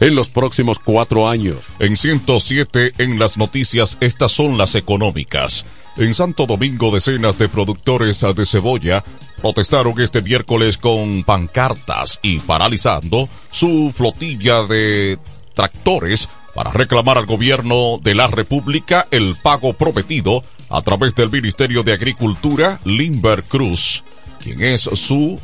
en 0.00 0.14
los 0.14 0.28
próximos 0.28 0.78
cuatro 0.78 1.28
años. 1.28 1.58
En 1.78 1.98
107 1.98 2.94
en 2.96 3.18
las 3.18 3.36
noticias, 3.36 3.98
estas 4.00 4.32
son 4.32 4.56
las 4.56 4.74
económicas. 4.74 5.66
En 5.98 6.14
Santo 6.14 6.46
Domingo, 6.46 6.90
decenas 6.90 7.36
de 7.36 7.50
productores 7.50 8.24
de 8.34 8.46
cebolla 8.46 9.04
protestaron 9.42 10.00
este 10.00 10.22
miércoles 10.22 10.78
con 10.78 11.22
pancartas 11.22 12.20
y 12.22 12.38
paralizando 12.38 13.28
su 13.50 13.92
flotilla 13.94 14.62
de 14.62 15.18
tractores 15.52 16.30
para 16.54 16.72
reclamar 16.72 17.18
al 17.18 17.26
gobierno 17.26 17.98
de 18.02 18.14
la 18.14 18.28
República 18.28 19.06
el 19.10 19.36
pago 19.42 19.74
prometido 19.74 20.42
a 20.72 20.80
través 20.80 21.14
del 21.14 21.30
Ministerio 21.30 21.82
de 21.82 21.92
Agricultura, 21.92 22.80
Limber 22.84 23.44
Cruz, 23.44 24.02
quien 24.42 24.62
es 24.62 24.80
su 24.80 25.38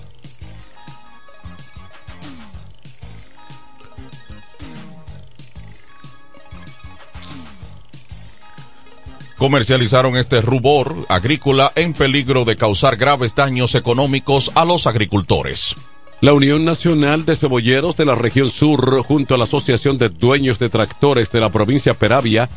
comercializaron 9.37 10.17
este 10.17 10.41
rubor 10.41 11.07
agrícola 11.09 11.73
en 11.77 11.93
peligro 11.93 12.45
de 12.45 12.57
causar 12.57 12.97
graves 12.97 13.35
daños 13.35 13.75
económicos 13.75 14.51
a 14.55 14.65
los 14.65 14.87
agricultores. 14.87 15.77
La 16.21 16.33
Unión 16.33 16.65
Nacional 16.65 17.25
de 17.25 17.37
Cebolleros 17.37 17.97
de 17.97 18.05
la 18.05 18.17
región 18.17 18.51
sur, 18.51 19.05
junto 19.05 19.35
a 19.35 19.39
la 19.39 19.45
Asociación 19.45 19.99
de 19.99 20.09
Dueños 20.09 20.59
de 20.59 20.69
Tractores 20.69 21.31
de 21.31 21.39
la 21.39 21.51
provincia 21.51 21.95
Peravia, 21.95 22.49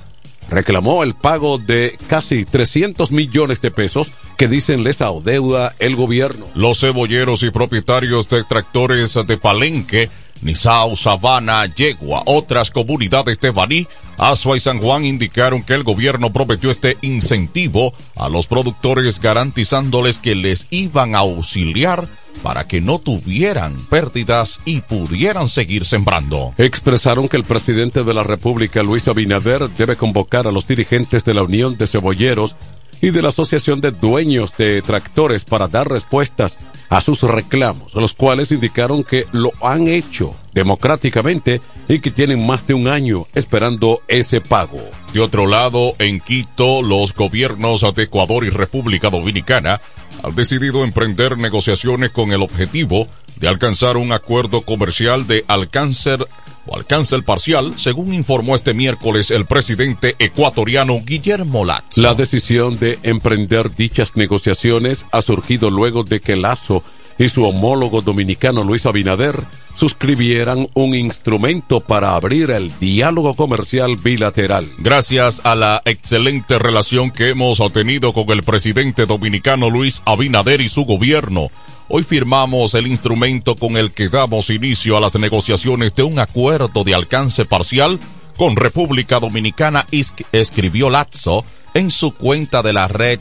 reclamó 0.50 1.04
el 1.04 1.14
pago 1.16 1.58
de 1.58 1.98
casi 2.08 2.46
300 2.46 3.12
millones 3.12 3.62
de 3.62 3.72
pesos 3.72 4.12
que 4.38 4.48
dicen 4.48 4.84
les 4.84 5.02
adeuda 5.02 5.74
el 5.80 5.96
gobierno. 5.96 6.46
Los 6.56 6.80
cebolleros 6.80 7.44
y 7.44 7.52
propietarios 7.52 8.28
de 8.30 8.44
tractores 8.44 9.18
de 9.26 9.38
Palenque, 9.38 10.10
Nizao, 10.42 10.96
Sabana, 10.96 11.66
Yegua, 11.66 12.24
otras 12.26 12.72
comunidades 12.72 13.40
de 13.40 13.52
Baní, 13.52 13.88
Azua 14.18 14.58
y 14.58 14.60
San 14.60 14.80
Juan 14.80 15.04
indicaron 15.06 15.64
que 15.64 15.74
el 15.74 15.84
gobierno 15.84 16.32
prometió 16.32 16.70
este 16.70 16.98
incentivo 17.02 17.94
a 18.16 18.30
los 18.30 18.48
productores 18.48 19.20
garantizándoles 19.20 20.20
que 20.20 20.36
les 20.36 20.68
iban 20.70 21.16
a 21.16 21.20
auxiliar 21.20 22.08
para 22.44 22.68
que 22.68 22.82
no 22.82 23.00
tuvieran 23.00 23.76
pérdidas 23.90 24.62
y 24.66 24.82
pudieran 24.82 25.50
seguir 25.50 25.86
sembrando. 25.86 26.54
Expresaron 26.58 27.28
que 27.28 27.38
el 27.38 27.44
presidente 27.44 28.04
de 28.04 28.14
la 28.14 28.24
República, 28.24 28.84
Luis 28.84 29.08
Abinader, 29.08 29.70
debe 29.70 29.96
convocar 29.96 30.48
a 30.48 30.52
los 30.52 30.68
dirigentes 30.68 31.24
de 31.24 31.34
la 31.34 31.44
Unión 31.44 31.78
de 31.78 31.88
Cebolleros 31.88 32.56
y 33.02 33.10
de 33.10 33.22
la 33.22 33.30
Asociación 33.30 33.82
de 33.82 33.92
Dueños 33.92 34.56
de 34.58 34.82
Tractores 34.82 35.44
para 35.44 35.68
dar 35.68 35.90
respuestas 35.90 36.58
a 36.90 37.02
sus 37.02 37.24
reclamos, 37.24 37.96
los 37.96 38.14
cuales 38.14 38.52
indicaron 38.52 39.04
que 39.04 39.26
lo 39.32 39.52
han 39.62 39.88
hecho 39.88 40.36
democráticamente 40.54 41.62
y 41.88 42.00
que 42.00 42.12
tienen 42.12 42.46
más 42.46 42.68
de 42.68 42.74
un 42.74 42.88
año 42.88 43.28
esperando 43.34 44.02
ese 44.08 44.42
pago. 44.42 44.82
De 45.14 45.22
otro 45.22 45.48
lado, 45.48 45.96
en 46.00 46.20
Quito, 46.20 46.82
los 46.82 47.14
gobiernos 47.14 47.82
de 47.96 48.04
Ecuador 48.04 48.44
y 48.44 48.50
República 48.50 49.10
Dominicana 49.10 49.82
han 50.24 50.36
decidido 50.36 50.84
emprender 50.84 51.38
negociaciones 51.38 52.12
con 52.12 52.32
el 52.32 52.42
objetivo 52.42 53.08
de 53.38 53.48
alcanzar 53.48 53.98
un 53.98 54.12
acuerdo 54.12 54.62
comercial 54.62 55.26
de 55.28 55.46
alcance 55.48 56.18
o 56.66 56.76
alcance 56.76 57.20
parcial, 57.22 57.74
según 57.78 58.14
informó 58.14 58.56
este 58.56 58.74
miércoles 58.74 59.32
el 59.32 59.46
presidente 59.46 60.16
ecuatoriano 60.20 61.00
Guillermo 61.06 61.66
Latz. 61.66 61.98
La 61.98 62.14
decisión 62.14 62.80
de 62.80 63.00
emprender 63.04 63.76
dichas 63.76 64.16
negociaciones 64.16 65.06
ha 65.12 65.22
surgido 65.22 65.70
luego 65.70 66.04
de 66.04 66.20
que 66.20 66.36
Lazo 66.36 66.84
y 67.18 67.30
su 67.30 67.44
homólogo 67.44 68.02
dominicano 68.02 68.64
Luis 68.64 68.86
Abinader 68.86 69.36
suscribieran 69.76 70.68
un 70.74 70.96
instrumento 70.96 71.80
para 71.80 72.16
abrir 72.16 72.52
el 72.52 72.72
diálogo 72.80 73.36
comercial 73.36 73.96
bilateral. 73.96 74.68
Gracias 74.80 75.42
a 75.44 75.56
la 75.56 75.82
excelente 75.86 76.60
relación 76.60 77.12
que 77.12 77.30
hemos 77.30 77.62
tenido 77.72 78.14
con 78.14 78.30
el 78.32 78.44
presidente 78.44 79.06
dominicano 79.06 79.70
Luis 79.70 80.02
Abinader 80.06 80.62
y 80.62 80.70
su 80.70 80.86
gobierno, 80.86 81.52
hoy 81.94 82.04
firmamos 82.04 82.74
el 82.74 82.88
instrumento 82.88 83.56
con 83.56 83.76
el 83.76 83.92
que 83.92 84.08
damos 84.08 84.50
inicio 84.50 84.96
a 84.96 85.02
las 85.02 85.16
negociaciones 85.16 85.94
de 85.94 86.04
un 86.04 86.20
acuerdo 86.20 86.84
de 86.86 86.96
alcance 86.96 87.44
parcial 87.44 88.00
con 88.38 88.56
República 88.56 89.20
Dominicana, 89.20 89.86
escribió 90.32 90.90
Lazo 90.90 91.44
en 91.74 91.92
su 91.92 92.16
cuenta 92.16 92.64
de 92.64 92.74
la 92.74 92.88
red 92.88 93.20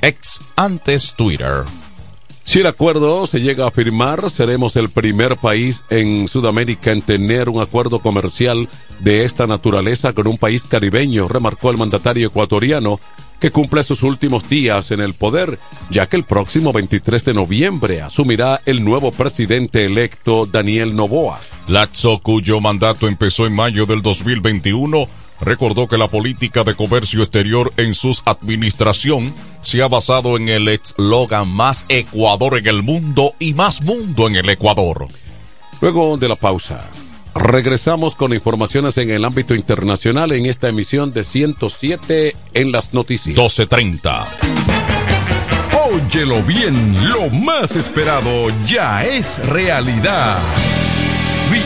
ex 0.00 0.40
antes 0.54 1.14
Twitter. 1.16 1.64
Si 2.44 2.60
el 2.60 2.66
acuerdo 2.66 3.26
se 3.26 3.40
llega 3.40 3.66
a 3.66 3.70
firmar, 3.72 4.30
seremos 4.30 4.76
el 4.76 4.88
primer 4.88 5.36
país 5.36 5.84
en 5.90 6.28
Sudamérica 6.28 6.92
en 6.92 7.02
tener 7.02 7.48
un 7.48 7.60
acuerdo 7.60 7.98
comercial 7.98 8.68
de 9.00 9.24
esta 9.24 9.46
naturaleza 9.46 10.12
con 10.12 10.28
un 10.28 10.38
país 10.38 10.62
caribeño, 10.62 11.28
remarcó 11.28 11.70
el 11.70 11.76
mandatario 11.76 12.28
ecuatoriano, 12.28 13.00
que 13.40 13.50
cumple 13.50 13.82
sus 13.82 14.02
últimos 14.02 14.48
días 14.48 14.90
en 14.90 15.00
el 15.00 15.14
poder, 15.14 15.58
ya 15.90 16.06
que 16.08 16.16
el 16.16 16.24
próximo 16.24 16.72
23 16.72 17.24
de 17.24 17.34
noviembre 17.34 18.02
asumirá 18.02 18.60
el 18.66 18.84
nuevo 18.84 19.12
presidente 19.12 19.84
electo 19.84 20.46
Daniel 20.46 20.96
Novoa. 20.96 21.40
Lazo, 21.68 22.20
cuyo 22.22 22.60
mandato 22.60 23.08
empezó 23.08 23.46
en 23.46 23.54
mayo 23.54 23.86
del 23.86 24.02
2021, 24.02 25.08
recordó 25.40 25.86
que 25.86 25.98
la 25.98 26.08
política 26.08 26.64
de 26.64 26.74
comercio 26.74 27.20
exterior 27.20 27.72
en 27.76 27.94
su 27.94 28.16
administración 28.24 29.32
se 29.60 29.82
ha 29.82 29.88
basado 29.88 30.36
en 30.36 30.48
el 30.48 30.68
eslogan 30.68 31.48
más 31.48 31.86
Ecuador 31.88 32.58
en 32.58 32.66
el 32.66 32.82
mundo 32.82 33.34
y 33.38 33.54
más 33.54 33.82
mundo 33.82 34.28
en 34.28 34.36
el 34.36 34.48
Ecuador. 34.48 35.06
Luego 35.80 36.16
de 36.16 36.28
la 36.28 36.36
pausa, 36.36 36.84
regresamos 37.38 38.14
con 38.14 38.32
informaciones 38.32 38.96
en 38.98 39.10
el 39.10 39.24
ámbito 39.24 39.54
internacional 39.54 40.32
en 40.32 40.46
esta 40.46 40.68
emisión 40.68 41.12
de 41.12 41.24
107 41.24 42.36
en 42.54 42.72
las 42.72 42.92
noticias. 42.92 43.36
1230. 43.36 44.26
Óyelo 45.90 46.42
bien, 46.42 47.10
lo 47.12 47.30
más 47.30 47.76
esperado 47.76 48.48
ya 48.66 49.04
es 49.04 49.38
realidad. 49.48 50.38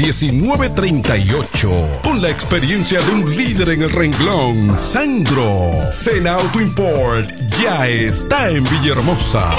1938. 0.00 2.00
Con 2.04 2.22
la 2.22 2.30
experiencia 2.30 3.00
de 3.02 3.12
un 3.12 3.36
líder 3.36 3.70
en 3.70 3.82
el 3.82 3.90
renglón, 3.90 4.78
Sandro. 4.78 5.90
Sena 5.90 6.34
Auto 6.34 6.60
Import 6.60 7.30
ya 7.60 7.86
está 7.86 8.50
en 8.50 8.64
Villahermosa. 8.64 9.50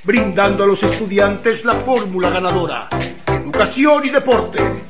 brindando 0.04 0.64
a 0.64 0.68
los 0.68 0.84
estudiantes 0.84 1.66
la 1.66 1.74
fórmula 1.76 2.30
ganadora. 2.30 2.88
Educación 3.28 4.06
y 4.06 4.10
deporte, 4.10 4.62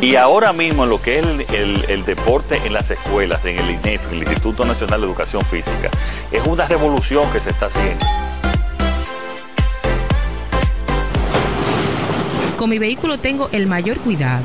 Y 0.00 0.16
ahora 0.16 0.52
mismo 0.52 0.84
en 0.84 0.90
lo 0.90 1.00
que 1.00 1.18
es 1.18 1.24
el, 1.52 2.04
deporte 2.04 2.60
en 2.64 2.72
las 2.72 2.90
escuelas, 2.90 3.44
en 3.44 3.58
el 3.58 3.70
INEF, 3.70 4.10
el 4.10 4.18
Instituto 4.18 4.64
Nacional 4.64 5.00
de 5.00 5.06
Educación 5.06 5.44
Física, 5.44 5.90
es 6.30 6.44
una 6.46 6.66
revolución 6.66 7.30
que 7.32 7.40
se 7.40 7.50
está 7.50 7.66
haciendo. 7.66 8.04
Con 12.58 12.70
mi 12.70 12.78
vehículo 12.78 13.18
tengo 13.18 13.48
el 13.52 13.66
mayor 13.66 13.98
cuidado. 13.98 14.44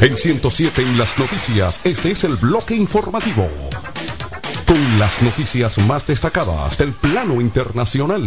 En 0.00 0.16
107 0.16 0.82
en 0.82 0.98
las 0.98 1.18
noticias, 1.18 1.80
este 1.84 2.12
es 2.12 2.24
el 2.24 2.36
bloque 2.36 2.74
informativo. 2.74 3.46
Con 4.66 4.98
las 4.98 5.20
noticias 5.20 5.76
más 5.78 6.06
destacadas 6.06 6.78
del 6.78 6.92
plano 6.92 7.38
internacional. 7.40 8.22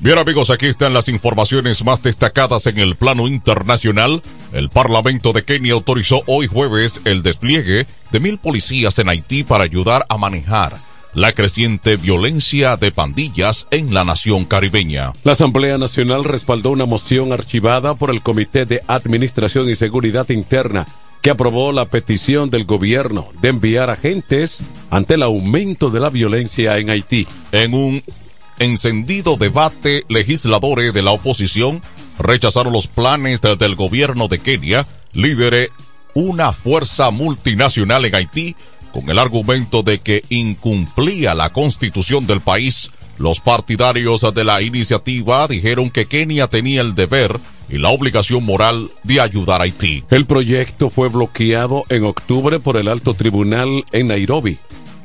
Bien 0.00 0.18
amigos, 0.18 0.50
aquí 0.50 0.66
están 0.66 0.94
las 0.94 1.08
informaciones 1.08 1.84
más 1.84 2.02
destacadas 2.02 2.66
en 2.66 2.80
el 2.80 2.96
plano 2.96 3.28
internacional. 3.28 4.22
El 4.52 4.68
Parlamento 4.68 5.32
de 5.32 5.44
Kenia 5.44 5.72
autorizó 5.72 6.22
hoy 6.26 6.46
jueves 6.46 7.00
el 7.04 7.22
despliegue 7.22 7.86
de 8.10 8.20
mil 8.20 8.38
policías 8.38 8.98
en 8.98 9.08
Haití 9.08 9.44
para 9.44 9.64
ayudar 9.64 10.04
a 10.08 10.18
manejar 10.18 10.76
la 11.14 11.32
creciente 11.32 11.96
violencia 11.96 12.76
de 12.76 12.90
pandillas 12.90 13.66
en 13.70 13.92
la 13.92 14.04
nación 14.04 14.44
caribeña. 14.44 15.12
La 15.24 15.32
Asamblea 15.32 15.78
Nacional 15.78 16.24
respaldó 16.24 16.70
una 16.70 16.86
moción 16.86 17.32
archivada 17.32 17.94
por 17.94 18.10
el 18.10 18.22
Comité 18.22 18.66
de 18.66 18.82
Administración 18.86 19.68
y 19.68 19.74
Seguridad 19.74 20.28
Interna 20.30 20.86
que 21.22 21.30
aprobó 21.30 21.72
la 21.72 21.84
petición 21.86 22.50
del 22.50 22.64
gobierno 22.64 23.28
de 23.40 23.48
enviar 23.48 23.90
agentes 23.90 24.58
ante 24.90 25.14
el 25.14 25.22
aumento 25.22 25.88
de 25.88 26.00
la 26.00 26.10
violencia 26.10 26.78
en 26.78 26.90
Haití. 26.90 27.26
En 27.52 27.74
un 27.74 28.02
encendido 28.58 29.36
debate, 29.36 30.04
legisladores 30.08 30.92
de 30.92 31.02
la 31.02 31.12
oposición 31.12 31.80
rechazaron 32.22 32.72
los 32.72 32.86
planes 32.86 33.40
de- 33.42 33.56
del 33.56 33.74
gobierno 33.74 34.28
de 34.28 34.38
Kenia, 34.38 34.86
lidere 35.12 35.70
una 36.14 36.52
fuerza 36.52 37.10
multinacional 37.10 38.04
en 38.04 38.14
Haití, 38.14 38.56
con 38.92 39.08
el 39.08 39.18
argumento 39.18 39.82
de 39.82 39.98
que 40.00 40.22
incumplía 40.28 41.34
la 41.34 41.50
constitución 41.50 42.26
del 42.26 42.40
país. 42.40 42.90
Los 43.18 43.40
partidarios 43.40 44.20
de 44.34 44.44
la 44.44 44.60
iniciativa 44.62 45.46
dijeron 45.48 45.90
que 45.90 46.06
Kenia 46.06 46.48
tenía 46.48 46.80
el 46.80 46.94
deber 46.94 47.38
y 47.68 47.78
la 47.78 47.88
obligación 47.90 48.44
moral 48.44 48.90
de 49.02 49.20
ayudar 49.20 49.60
a 49.60 49.64
Haití. 49.64 50.04
El 50.10 50.26
proyecto 50.26 50.90
fue 50.90 51.08
bloqueado 51.08 51.84
en 51.88 52.04
octubre 52.04 52.58
por 52.60 52.76
el 52.76 52.88
alto 52.88 53.14
tribunal 53.14 53.84
en 53.92 54.08
Nairobi. 54.08 54.58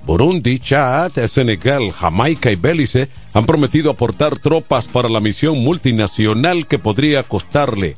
Burundi, 0.07 0.57
Chad, 0.57 1.11
Senegal, 1.27 1.91
Jamaica 1.91 2.49
y 2.49 2.55
Belice 2.55 3.09
han 3.33 3.45
prometido 3.45 3.91
aportar 3.91 4.39
tropas 4.39 4.87
para 4.87 5.09
la 5.09 5.19
misión 5.19 5.59
multinacional 5.59 6.65
que 6.65 6.79
podría 6.79 7.23
costarle 7.23 7.97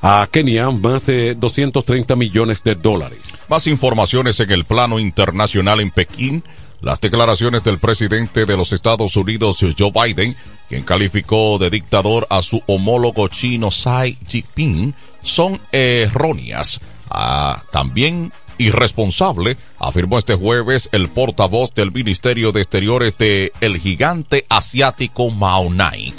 a 0.00 0.28
Kenia 0.30 0.70
más 0.70 1.04
de 1.06 1.34
230 1.34 2.14
millones 2.14 2.62
de 2.62 2.76
dólares. 2.76 3.36
Más 3.48 3.66
informaciones 3.66 4.38
en 4.38 4.52
el 4.52 4.64
plano 4.64 5.00
internacional 5.00 5.80
en 5.80 5.90
Pekín. 5.90 6.44
Las 6.80 7.00
declaraciones 7.00 7.64
del 7.64 7.78
presidente 7.78 8.46
de 8.46 8.56
los 8.56 8.72
Estados 8.72 9.16
Unidos, 9.16 9.58
Joe 9.76 9.90
Biden, 9.90 10.36
quien 10.68 10.84
calificó 10.84 11.58
de 11.58 11.70
dictador 11.70 12.28
a 12.30 12.42
su 12.42 12.62
homólogo 12.68 13.26
chino 13.26 13.70
Xi 13.70 14.16
Jinping, 14.28 14.94
son 15.24 15.60
erróneas. 15.72 16.80
Ah, 17.10 17.64
también 17.72 18.30
irresponsable, 18.58 19.56
afirmó 19.78 20.18
este 20.18 20.34
jueves 20.34 20.88
el 20.92 21.08
portavoz 21.08 21.74
del 21.74 21.92
Ministerio 21.92 22.52
de 22.52 22.60
Exteriores 22.60 23.16
de 23.16 23.52
el 23.60 23.78
gigante 23.78 24.44
asiático 24.48 25.30
Mao 25.30 25.70
Nai. 25.70 26.12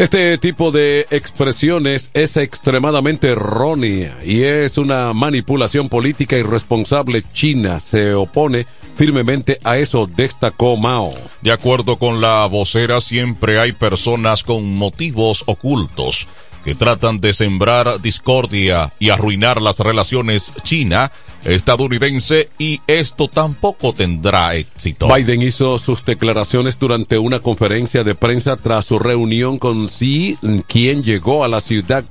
Este 0.00 0.38
tipo 0.38 0.72
de 0.72 1.06
expresiones 1.10 2.10
es 2.14 2.38
extremadamente 2.38 3.28
errónea 3.28 4.16
y 4.24 4.44
es 4.44 4.78
una 4.78 5.12
manipulación 5.12 5.90
política 5.90 6.38
irresponsable 6.38 7.22
china. 7.34 7.80
Se 7.80 8.14
opone 8.14 8.66
firmemente 8.96 9.60
a 9.62 9.76
eso, 9.76 10.06
destacó 10.06 10.78
Mao. 10.78 11.12
De 11.42 11.52
acuerdo 11.52 11.98
con 11.98 12.22
la 12.22 12.46
vocera, 12.46 13.02
siempre 13.02 13.60
hay 13.60 13.72
personas 13.72 14.42
con 14.42 14.74
motivos 14.74 15.44
ocultos 15.44 16.26
que 16.64 16.74
tratan 16.74 17.20
de 17.20 17.32
sembrar 17.32 18.00
discordia 18.00 18.92
y 18.98 19.10
arruinar 19.10 19.60
las 19.62 19.78
relaciones 19.80 20.52
China 20.62 21.10
estadounidense 21.44 22.50
y 22.58 22.80
esto 22.86 23.28
tampoco 23.28 23.92
tendrá 23.92 24.54
éxito. 24.54 25.08
Biden 25.12 25.42
hizo 25.42 25.78
sus 25.78 26.04
declaraciones 26.04 26.78
durante 26.78 27.18
una 27.18 27.40
conferencia 27.40 28.04
de 28.04 28.14
prensa 28.14 28.56
tras 28.56 28.84
su 28.84 28.98
reunión 28.98 29.58
con 29.58 29.88
Xi, 29.88 30.36
quien 30.66 31.02
llegó 31.02 31.44
a 31.44 31.48
la 31.48 31.60
ciudad 31.60 32.04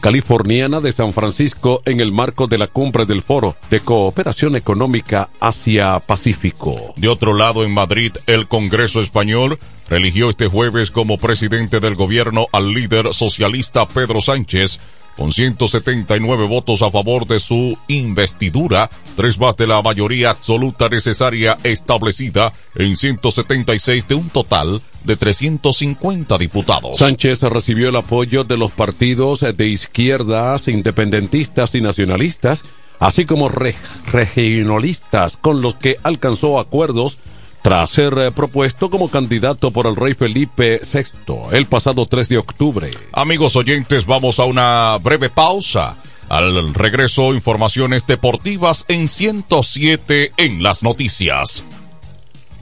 californiana 0.00 0.80
de 0.80 0.92
San 0.92 1.14
Francisco 1.14 1.80
en 1.86 1.98
el 1.98 2.12
marco 2.12 2.46
de 2.46 2.58
la 2.58 2.66
cumbre 2.66 3.06
del 3.06 3.22
Foro 3.22 3.56
de 3.70 3.80
Cooperación 3.80 4.54
Económica 4.54 5.30
Asia-Pacífico. 5.40 6.92
De 6.96 7.08
otro 7.08 7.32
lado, 7.32 7.64
en 7.64 7.72
Madrid, 7.72 8.12
el 8.26 8.46
Congreso 8.46 9.00
Español 9.00 9.58
religió 9.88 10.30
este 10.30 10.46
jueves 10.46 10.90
como 10.90 11.18
presidente 11.18 11.80
del 11.80 11.94
gobierno 11.94 12.46
al 12.52 12.72
líder 12.72 13.12
socialista 13.12 13.86
Pedro 13.86 14.20
Sánchez, 14.20 14.80
con 15.16 15.32
179 15.32 16.46
votos 16.46 16.82
a 16.82 16.90
favor 16.90 17.26
de 17.26 17.38
su 17.38 17.78
investidura, 17.88 18.90
tres 19.16 19.38
más 19.38 19.56
de 19.56 19.66
la 19.66 19.80
mayoría 19.80 20.30
absoluta 20.30 20.88
necesaria 20.88 21.56
establecida 21.62 22.52
en 22.74 22.96
176 22.96 24.08
de 24.08 24.14
un 24.14 24.28
total 24.30 24.82
de 25.04 25.16
350 25.16 26.38
diputados. 26.38 26.98
Sánchez 26.98 27.42
recibió 27.42 27.90
el 27.90 27.96
apoyo 27.96 28.42
de 28.44 28.56
los 28.56 28.72
partidos 28.72 29.40
de 29.40 29.68
izquierdas, 29.68 30.66
independentistas 30.66 31.74
y 31.74 31.80
nacionalistas, 31.80 32.64
así 32.98 33.24
como 33.24 33.48
re 33.48 33.76
regionalistas, 34.10 35.36
con 35.36 35.60
los 35.60 35.74
que 35.74 35.98
alcanzó 36.02 36.58
acuerdos 36.58 37.18
tras 37.64 37.88
ser 37.88 38.12
eh, 38.18 38.30
propuesto 38.30 38.90
como 38.90 39.08
candidato 39.08 39.70
por 39.70 39.86
el 39.86 39.96
rey 39.96 40.12
Felipe 40.12 40.82
VI 40.84 41.34
el 41.52 41.64
pasado 41.64 42.04
3 42.04 42.28
de 42.28 42.36
octubre. 42.36 42.90
Amigos 43.10 43.56
oyentes, 43.56 44.04
vamos 44.04 44.38
a 44.38 44.44
una 44.44 44.98
breve 44.98 45.30
pausa. 45.30 45.96
Al 46.28 46.74
regreso, 46.74 47.32
informaciones 47.32 48.06
deportivas 48.06 48.84
en 48.88 49.08
107 49.08 50.32
en 50.36 50.62
las 50.62 50.82
noticias. 50.82 51.64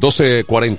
12.40. 0.01 0.79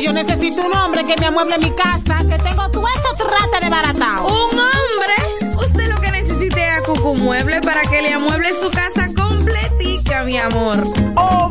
yo 0.00 0.12
necesito 0.12 0.62
un 0.64 0.74
hombre 0.74 1.04
que 1.04 1.14
me 1.20 1.26
amueble 1.26 1.58
mi 1.58 1.70
casa, 1.72 2.24
que 2.26 2.38
tengo 2.38 2.70
todo 2.70 2.84
eso 2.88 3.26
trata 3.26 3.60
de 3.60 3.68
baratao. 3.68 4.26
¿Un 4.26 4.58
hombre? 4.58 5.56
Usted 5.66 5.88
lo 5.88 6.00
que 6.00 6.10
necesite 6.10 6.66
es 6.66 6.78
a 6.78 6.82
Cucu 6.82 7.14
Mueble 7.16 7.60
para 7.60 7.82
que 7.82 8.00
le 8.00 8.14
amueble 8.14 8.54
su 8.54 8.70
casa 8.70 9.06
completica, 9.14 10.22
mi 10.22 10.38
amor. 10.38 10.82
Oh, 11.16 11.50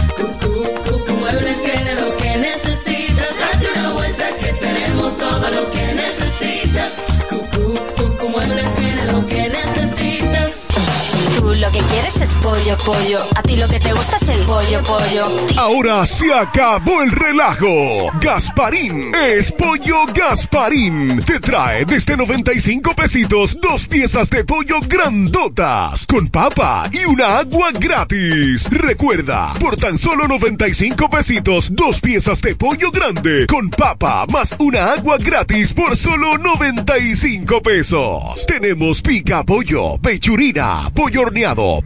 Tú 11.41 11.47
lo 11.47 11.71
que 11.71 11.79
quieres 11.79 12.21
es 12.21 12.35
pollo, 12.35 12.77
pollo. 12.85 13.17
A 13.33 13.41
ti 13.41 13.55
lo 13.55 13.67
que 13.67 13.79
te 13.79 13.91
gusta 13.93 14.15
es 14.17 14.29
el 14.29 14.45
pollo, 14.45 14.83
pollo. 14.83 15.25
Ahora 15.57 16.05
se 16.05 16.31
acabó 16.31 17.01
el 17.01 17.11
relajo. 17.11 18.11
Gasparín 18.21 19.11
es 19.15 19.51
pollo 19.51 20.05
Gasparín. 20.13 21.19
Te 21.25 21.39
trae 21.39 21.83
desde 21.85 22.15
95 22.15 22.93
pesitos 22.93 23.57
dos 23.59 23.87
piezas 23.87 24.29
de 24.29 24.43
pollo 24.43 24.81
grandotas 24.87 26.05
con 26.05 26.27
papa 26.27 26.87
y 26.91 27.05
una 27.05 27.39
agua 27.39 27.71
gratis. 27.71 28.69
Recuerda, 28.69 29.51
por 29.59 29.77
tan 29.77 29.97
solo 29.97 30.27
95 30.27 31.09
pesitos 31.09 31.75
dos 31.75 31.99
piezas 32.01 32.39
de 32.43 32.53
pollo 32.53 32.91
grande 32.91 33.47
con 33.47 33.71
papa 33.71 34.27
más 34.27 34.55
una 34.59 34.91
agua 34.91 35.17
gratis 35.17 35.73
por 35.73 35.97
solo 35.97 36.37
95 36.37 37.63
pesos. 37.63 38.45
Tenemos 38.45 39.01
pica 39.01 39.43
pollo, 39.43 39.97
pechurina, 39.97 40.91
pollo 40.93 41.30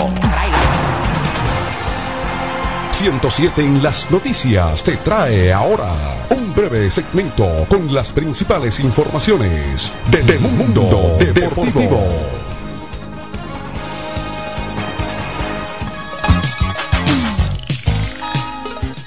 107 2.91 3.63
en 3.63 3.81
las 3.83 4.11
noticias 4.11 4.83
te 4.83 4.97
trae 4.97 5.53
ahora 5.53 5.93
un 6.31 6.48
breve 6.59 6.91
segmento 6.91 7.47
con 7.69 7.95
las 7.95 8.11
principales 8.11 8.81
informaciones 8.81 9.93
del 10.11 10.41
mundo 10.41 11.17
deportivo. 11.21 12.03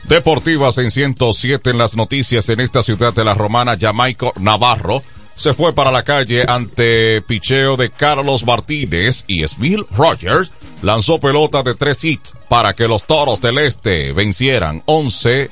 Deportivas 0.07 0.77
en 0.77 0.91
107 0.91 1.71
en 1.71 1.77
las 1.77 1.97
noticias 1.97 2.47
en 2.47 2.61
esta 2.61 2.81
ciudad 2.81 3.13
de 3.13 3.25
la 3.25 3.33
romana, 3.33 3.75
Jamaico 3.77 4.31
Navarro 4.39 5.03
se 5.35 5.53
fue 5.53 5.73
para 5.73 5.91
la 5.91 6.03
calle 6.03 6.45
ante 6.47 7.21
picheo 7.21 7.75
de 7.75 7.89
Carlos 7.89 8.45
Martínez 8.45 9.25
y 9.27 9.45
Smil 9.45 9.85
Rogers 9.91 10.51
lanzó 10.81 11.19
pelota 11.19 11.63
de 11.63 11.75
tres 11.75 12.01
hits 12.05 12.33
para 12.47 12.73
que 12.73 12.87
los 12.87 13.05
Toros 13.05 13.41
del 13.41 13.57
Este 13.57 14.13
vencieran 14.13 14.83
11 14.85 15.51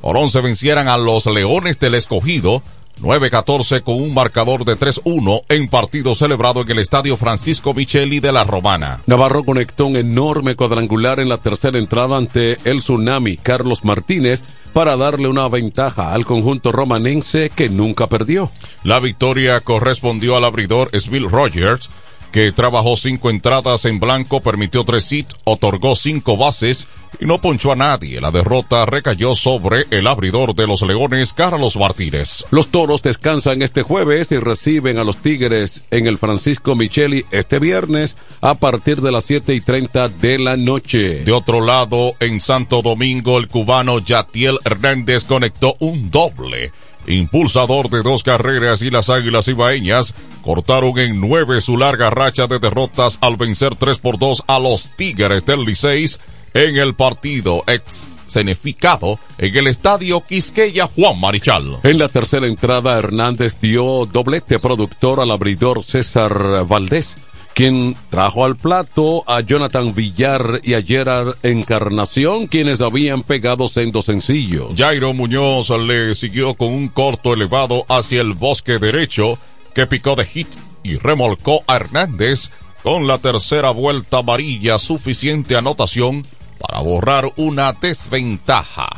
por 0.00 0.16
11 0.16 0.40
vencieran 0.40 0.88
a 0.88 0.96
los 0.98 1.26
Leones 1.26 1.78
del 1.78 1.94
Escogido 1.94 2.62
9-14 3.00 3.82
con 3.82 3.94
un 3.94 4.12
marcador 4.12 4.64
de 4.64 4.78
3-1 4.78 5.44
en 5.48 5.68
partido 5.68 6.14
celebrado 6.14 6.60
en 6.60 6.70
el 6.70 6.78
Estadio 6.78 7.16
Francisco 7.16 7.72
Micheli 7.72 8.20
de 8.20 8.30
la 8.30 8.44
Romana. 8.44 9.00
Navarro 9.06 9.42
conectó 9.42 9.86
un 9.86 9.96
enorme 9.96 10.54
cuadrangular 10.54 11.18
en 11.18 11.30
la 11.30 11.38
tercera 11.38 11.78
entrada 11.78 12.18
ante 12.18 12.58
el 12.64 12.80
Tsunami 12.80 13.38
Carlos 13.38 13.84
Martínez 13.84 14.42
para 14.74 14.96
darle 14.96 15.28
una 15.28 15.48
ventaja 15.48 16.12
al 16.12 16.26
conjunto 16.26 16.72
romanense 16.72 17.50
que 17.50 17.70
nunca 17.70 18.06
perdió. 18.06 18.50
La 18.84 19.00
victoria 19.00 19.60
correspondió 19.60 20.36
al 20.36 20.44
abridor 20.44 20.90
Sbill 20.98 21.30
Rogers 21.30 21.88
que 22.32 22.52
trabajó 22.52 22.96
cinco 22.96 23.30
entradas 23.30 23.84
en 23.86 23.98
blanco, 23.98 24.40
permitió 24.40 24.84
tres 24.84 25.10
hits, 25.10 25.34
otorgó 25.44 25.96
cinco 25.96 26.36
bases 26.36 26.86
y 27.18 27.26
no 27.26 27.40
ponchó 27.40 27.72
a 27.72 27.76
nadie. 27.76 28.20
La 28.20 28.30
derrota 28.30 28.86
recayó 28.86 29.34
sobre 29.34 29.86
el 29.90 30.06
abridor 30.06 30.54
de 30.54 30.66
los 30.66 30.82
Leones, 30.82 31.32
Carlos 31.32 31.76
Martínez. 31.76 32.44
Los 32.50 32.68
toros 32.68 33.02
descansan 33.02 33.62
este 33.62 33.82
jueves 33.82 34.30
y 34.32 34.38
reciben 34.38 34.98
a 34.98 35.04
los 35.04 35.16
Tigres 35.18 35.84
en 35.90 36.06
el 36.06 36.18
Francisco 36.18 36.74
Micheli 36.74 37.24
este 37.30 37.58
viernes 37.58 38.16
a 38.40 38.54
partir 38.54 39.00
de 39.00 39.12
las 39.12 39.24
siete 39.24 39.54
y 39.54 39.60
treinta 39.60 40.08
de 40.08 40.38
la 40.38 40.56
noche. 40.56 41.24
De 41.24 41.32
otro 41.32 41.60
lado, 41.60 42.14
en 42.20 42.40
Santo 42.40 42.82
Domingo, 42.82 43.38
el 43.38 43.48
cubano 43.48 43.98
Yatiel 43.98 44.58
Hernández 44.64 45.24
conectó 45.24 45.76
un 45.80 46.10
doble 46.10 46.72
impulsador 47.06 47.88
de 47.90 48.02
dos 48.02 48.22
carreras 48.22 48.82
y 48.82 48.90
las 48.90 49.10
Águilas 49.10 49.48
Ibaeñas 49.48 50.14
cortaron 50.42 50.98
en 50.98 51.20
nueve 51.20 51.60
su 51.60 51.76
larga 51.76 52.10
racha 52.10 52.46
de 52.46 52.58
derrotas 52.58 53.18
al 53.20 53.36
vencer 53.36 53.74
3 53.74 53.98
por 53.98 54.18
2 54.18 54.44
a 54.46 54.58
los 54.58 54.96
Tigres 54.96 55.44
del 55.44 55.64
Liceis 55.64 56.20
en 56.54 56.76
el 56.76 56.94
partido 56.94 57.64
ex 57.66 58.06
Ceneficado 58.30 59.18
en 59.38 59.56
el 59.56 59.66
estadio 59.66 60.20
Quisqueya 60.20 60.86
Juan 60.86 61.18
Marichal. 61.18 61.78
En 61.82 61.98
la 61.98 62.08
tercera 62.08 62.46
entrada, 62.46 62.96
Hernández 62.96 63.56
dio 63.60 64.06
doblete 64.06 64.60
productor 64.60 65.18
al 65.18 65.32
abridor 65.32 65.82
César 65.82 66.64
Valdés 66.64 67.16
quien 67.54 67.96
trajo 68.10 68.44
al 68.44 68.56
plato 68.56 69.24
a 69.26 69.40
Jonathan 69.40 69.92
Villar 69.94 70.60
y 70.62 70.74
a 70.74 70.82
Gerard 70.82 71.34
Encarnación, 71.42 72.46
quienes 72.46 72.80
habían 72.80 73.22
pegado 73.22 73.68
sendo 73.68 74.02
sencillo. 74.02 74.70
Jairo 74.76 75.12
Muñoz 75.12 75.68
le 75.70 76.14
siguió 76.14 76.54
con 76.54 76.68
un 76.68 76.88
corto 76.88 77.34
elevado 77.34 77.84
hacia 77.88 78.20
el 78.20 78.32
bosque 78.34 78.78
derecho, 78.78 79.38
que 79.74 79.86
picó 79.86 80.14
de 80.14 80.24
hit 80.24 80.48
y 80.82 80.96
remolcó 80.96 81.62
a 81.66 81.76
Hernández 81.76 82.50
con 82.82 83.06
la 83.06 83.18
tercera 83.18 83.70
vuelta 83.70 84.18
amarilla, 84.18 84.78
suficiente 84.78 85.56
anotación 85.56 86.24
para 86.60 86.80
borrar 86.80 87.32
una 87.36 87.72
desventaja. 87.72 88.88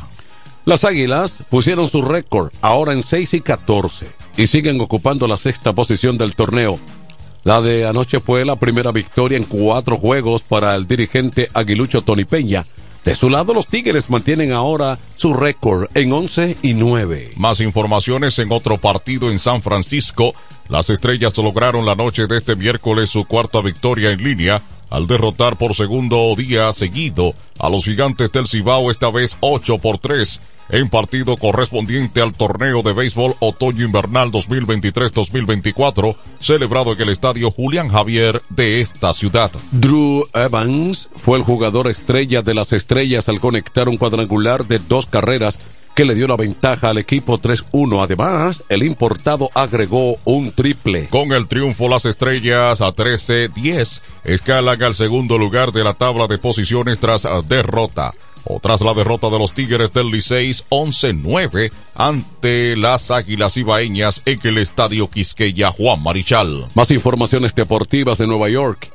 Las 0.65 0.83
Águilas 0.83 1.43
pusieron 1.49 1.89
su 1.89 2.01
récord 2.01 2.51
ahora 2.61 2.93
en 2.93 3.03
6 3.03 3.33
y 3.33 3.41
14 3.41 4.07
y 4.37 4.47
siguen 4.47 4.79
ocupando 4.81 5.27
la 5.27 5.37
sexta 5.37 5.73
posición 5.73 6.17
del 6.17 6.35
torneo 6.35 6.79
la 7.43 7.61
de 7.61 7.85
anoche 7.85 8.21
fue 8.21 8.45
la 8.45 8.55
primera 8.55 8.91
victoria 8.91 9.37
en 9.37 9.43
cuatro 9.43 9.97
juegos 9.97 10.43
para 10.43 10.75
el 10.75 10.87
dirigente 10.87 11.49
aguilucho 11.53 12.01
Tony 12.01 12.23
Peña. 12.23 12.65
De 13.03 13.15
su 13.15 13.29
lado, 13.29 13.53
los 13.53 13.67
Tigres 13.67 14.09
mantienen 14.09 14.53
ahora 14.53 14.97
su 15.17 15.33
récord 15.33 15.89
en 15.93 16.13
11 16.13 16.57
y 16.61 16.73
9. 16.73 17.33
Más 17.35 17.59
informaciones 17.59 18.39
en 18.39 18.49
otro 18.53 18.77
partido 18.77 19.29
en 19.29 19.39
San 19.39 19.61
Francisco. 19.61 20.33
Las 20.69 20.89
estrellas 20.89 21.37
lograron 21.37 21.85
la 21.85 21.95
noche 21.95 22.27
de 22.27 22.37
este 22.37 22.55
miércoles 22.55 23.09
su 23.09 23.25
cuarta 23.25 23.59
victoria 23.59 24.11
en 24.11 24.23
línea 24.23 24.61
al 24.93 25.07
derrotar 25.07 25.57
por 25.57 25.73
segundo 25.73 26.33
día 26.37 26.71
seguido 26.71 27.33
a 27.57 27.67
los 27.67 27.83
gigantes 27.83 28.31
del 28.31 28.45
Cibao, 28.45 28.91
esta 28.91 29.09
vez 29.09 29.37
8 29.41 29.79
por 29.79 29.97
3 29.97 30.39
en 30.69 30.89
partido 30.89 31.35
correspondiente 31.35 32.21
al 32.21 32.33
torneo 32.33 32.83
de 32.83 32.93
béisbol 32.93 33.35
otoño-invernal 33.39 34.31
2023-2024, 34.31 36.15
celebrado 36.39 36.93
en 36.93 37.01
el 37.01 37.09
estadio 37.09 37.51
Julián 37.51 37.89
Javier 37.89 38.41
de 38.49 38.81
esta 38.81 39.13
ciudad. 39.13 39.51
Drew 39.71 40.27
Evans 40.33 41.09
fue 41.15 41.37
el 41.37 41.43
jugador 41.43 41.87
estrella 41.87 42.41
de 42.41 42.53
las 42.53 42.71
estrellas 42.71 43.27
al 43.29 43.39
conectar 43.39 43.89
un 43.89 43.97
cuadrangular 43.97 44.65
de 44.65 44.79
dos 44.79 45.05
carreras 45.05 45.59
que 45.95 46.05
le 46.05 46.15
dio 46.15 46.27
la 46.27 46.37
ventaja 46.37 46.89
al 46.89 46.97
equipo 46.97 47.39
3-1. 47.39 48.03
Además, 48.03 48.63
el 48.69 48.83
importado 48.83 49.49
agregó 49.53 50.17
un 50.23 50.51
triple. 50.51 51.07
Con 51.09 51.31
el 51.31 51.47
triunfo, 51.47 51.87
las 51.87 52.05
estrellas 52.05 52.81
a 52.81 52.93
13-10 52.93 54.01
escalan 54.23 54.81
al 54.81 54.93
segundo 54.93 55.37
lugar 55.37 55.71
de 55.71 55.83
la 55.83 55.93
tabla 55.93 56.27
de 56.27 56.37
posiciones 56.37 56.99
tras 56.99 57.27
derrota 57.47 58.13
o 58.45 58.59
tras 58.59 58.81
la 58.81 58.93
derrota 58.93 59.29
de 59.29 59.39
los 59.39 59.53
Tigres 59.53 59.93
del 59.93 60.09
Liceis 60.09 60.65
11-9 60.69 61.71
ante 61.95 62.75
las 62.75 63.11
Águilas 63.11 63.55
Ibaeñas 63.57 64.21
en 64.25 64.39
el 64.43 64.57
Estadio 64.57 65.09
Quisqueya 65.09 65.71
Juan 65.71 66.01
Marichal. 66.03 66.67
Más 66.73 66.91
informaciones 66.91 67.55
deportivas 67.55 68.17
de 68.17 68.27
Nueva 68.27 68.49
York. 68.49 68.91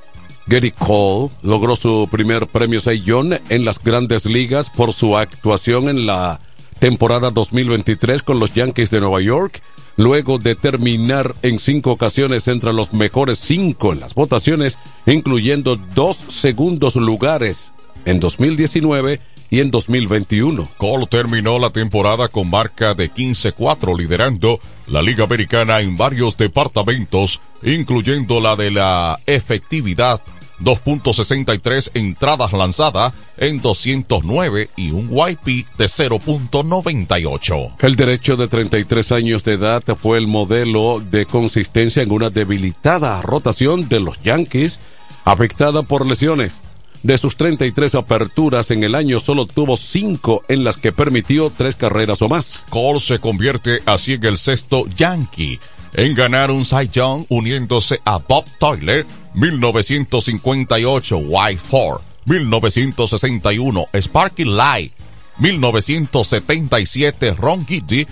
Gary 0.46 0.70
Cole 0.72 1.30
logró 1.42 1.76
su 1.76 2.08
primer 2.10 2.46
premio 2.46 2.80
John 3.06 3.38
en 3.48 3.64
las 3.64 3.82
grandes 3.82 4.24
ligas 4.24 4.70
por 4.70 4.94
su 4.94 5.16
actuación 5.16 5.90
en 5.90 6.06
la 6.06 6.40
temporada 6.78 7.30
2023 7.30 8.22
con 8.22 8.38
los 8.38 8.54
Yankees 8.54 8.90
de 8.90 9.00
Nueva 9.00 9.20
York, 9.20 9.62
luego 9.96 10.38
de 10.38 10.54
terminar 10.54 11.34
en 11.42 11.58
cinco 11.58 11.92
ocasiones 11.92 12.48
entre 12.48 12.72
los 12.72 12.92
mejores 12.92 13.38
cinco 13.38 13.92
en 13.92 14.00
las 14.00 14.14
votaciones, 14.14 14.78
incluyendo 15.06 15.76
dos 15.76 16.16
segundos 16.16 16.96
lugares 16.96 17.74
en 18.04 18.20
2019 18.20 19.20
y 19.50 19.60
en 19.60 19.70
2021. 19.70 20.68
Cole 20.76 21.06
terminó 21.06 21.58
la 21.58 21.70
temporada 21.70 22.28
con 22.28 22.50
marca 22.50 22.94
de 22.94 23.10
15-4 23.12 23.96
liderando 23.98 24.60
la 24.86 25.02
Liga 25.02 25.24
Americana 25.24 25.80
en 25.80 25.96
varios 25.96 26.36
departamentos, 26.36 27.40
incluyendo 27.62 28.40
la 28.40 28.56
de 28.56 28.70
la 28.70 29.18
efectividad 29.26 30.20
2.63 30.60 31.90
entradas 31.94 32.52
lanzadas 32.52 33.12
en 33.36 33.60
209 33.60 34.70
y 34.76 34.90
un 34.90 35.10
YP 35.10 35.66
de 35.76 35.86
0.98. 35.86 37.74
El 37.80 37.96
derecho 37.96 38.36
de 38.36 38.48
33 38.48 39.12
años 39.12 39.44
de 39.44 39.54
edad 39.54 39.82
fue 40.00 40.18
el 40.18 40.26
modelo 40.26 41.00
de 41.00 41.26
consistencia 41.26 42.02
en 42.02 42.12
una 42.12 42.30
debilitada 42.30 43.20
rotación 43.22 43.88
de 43.88 44.00
los 44.00 44.20
Yankees 44.22 44.80
afectada 45.24 45.82
por 45.82 46.06
lesiones. 46.06 46.60
De 47.02 47.16
sus 47.16 47.36
33 47.36 47.94
aperturas 47.94 48.72
en 48.72 48.82
el 48.82 48.96
año, 48.96 49.20
solo 49.20 49.46
tuvo 49.46 49.76
5 49.76 50.44
en 50.48 50.64
las 50.64 50.78
que 50.78 50.90
permitió 50.90 51.52
tres 51.56 51.76
carreras 51.76 52.22
o 52.22 52.28
más. 52.28 52.66
Cole 52.70 52.98
se 52.98 53.20
convierte 53.20 53.82
así 53.86 54.14
en 54.14 54.24
el 54.24 54.36
sexto 54.36 54.84
Yankee 54.96 55.60
en 55.94 56.14
ganar 56.14 56.50
un 56.50 56.64
Cy 56.64 56.88
Young 56.92 57.24
uniéndose 57.28 58.00
a 58.04 58.18
Bob 58.18 58.44
Tyler 58.58 59.06
1958 59.38 61.20
Y4, 61.20 62.00
1961 62.24 63.86
Sparky 63.92 64.44
Light, 64.44 64.92
1977 65.38 67.34
Ron 67.34 67.64
Giddy, 67.64 68.06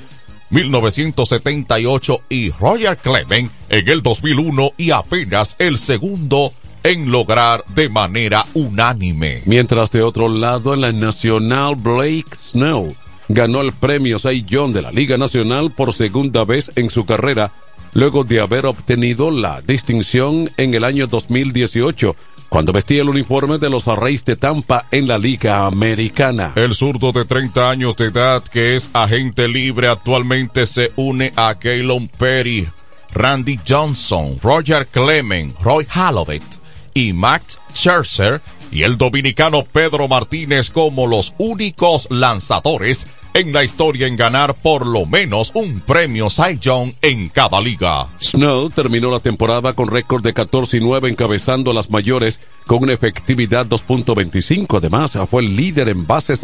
1978 0.51 2.21
y 2.29 2.51
Roger 2.51 2.97
Clement 2.97 3.51
en 3.69 3.89
el 3.89 4.03
2001 4.03 4.71
y 4.77 4.93
apenas 4.93 5.57
el 5.59 5.79
segundo 5.79 6.53
en 6.85 7.11
lograr 7.11 7.65
de 7.75 7.89
manera 7.89 8.47
unánime. 8.55 9.43
Mientras 9.47 9.91
de 9.91 10.03
otro 10.03 10.29
lado 10.29 10.75
en 10.75 10.83
la 10.83 10.93
Nacional 10.93 11.75
Blake 11.75 12.37
Snow 12.37 12.95
ganó 13.29 13.63
el 13.63 13.73
premio 13.73 14.21
Cy 14.21 14.45
Young 14.45 14.73
de 14.73 14.83
la 14.83 14.93
Liga 14.93 15.19
Nacional 15.19 15.73
por 15.73 15.93
segunda 15.93 16.45
vez 16.45 16.71
en 16.77 16.89
su 16.89 17.05
carrera 17.05 17.51
luego 17.97 18.25
de 18.25 18.41
haber 18.41 18.67
obtenido 18.67 19.31
la 19.31 19.63
distinción 19.63 20.51
en 20.59 20.75
el 20.75 20.85
año 20.85 21.07
2018 21.07 22.15
cuando 22.51 22.71
vestía 22.71 23.01
el 23.01 23.09
uniforme 23.09 23.57
de 23.57 23.71
los 23.71 23.87
Reyes 23.87 24.23
de 24.27 24.37
Tampa 24.37 24.87
en 24.91 25.09
la 25.09 25.19
Liga 25.19 25.67
Americana. 25.67 26.53
El 26.57 26.75
zurdo 26.75 27.13
de 27.13 27.25
30 27.25 27.71
años 27.71 27.97
de 27.97 28.07
edad 28.07 28.45
que 28.45 28.77
es 28.77 28.91
agente 28.93 29.49
libre 29.49 29.89
actualmente 29.89 30.67
se 30.67 30.93
une 30.97 31.33
a 31.37 31.59
Keylon 31.59 32.09
Perry, 32.09 32.69
Randy 33.15 33.59
Johnson, 33.67 34.39
Roger 34.43 34.87
Clement, 34.87 35.59
Roy 35.63 35.87
Hallovett 35.89 36.45
y 36.93 37.15
Max 37.15 37.59
Scherzer 37.75 38.43
y 38.71 38.83
el 38.83 38.99
dominicano 38.99 39.65
Pedro 39.65 40.07
Martínez 40.07 40.69
como 40.69 41.07
los 41.07 41.33
únicos 41.39 42.09
lanzadores 42.11 43.07
en 43.37 43.53
la 43.53 43.65
historia 43.65 44.07
en 44.07 44.17
ganar 44.17 44.55
por 44.55 44.87
lo 44.87 45.05
menos 45.05 45.51
un 45.53 45.81
premio 45.81 46.31
Cy 46.31 46.59
Young 46.59 46.95
en 47.03 47.29
cada 47.29 47.61
liga. 47.61 48.09
Snow 48.19 48.71
terminó 48.71 49.11
la 49.11 49.21
temporada 49.21 49.75
con 49.75 49.89
récord 49.89 50.23
de 50.23 50.33
14 50.33 50.79
y 50.79 50.81
9 50.81 51.11
encabezando 51.11 51.75
las 51.75 51.91
mayores 51.91 52.41
con 52.67 52.83
una 52.83 52.95
efectividad 52.95 53.67
2.25. 53.67 54.79
Además, 54.79 55.19
fue 55.29 55.43
el 55.43 55.55
líder 55.55 55.91
en 55.91 56.07
bases 56.07 56.41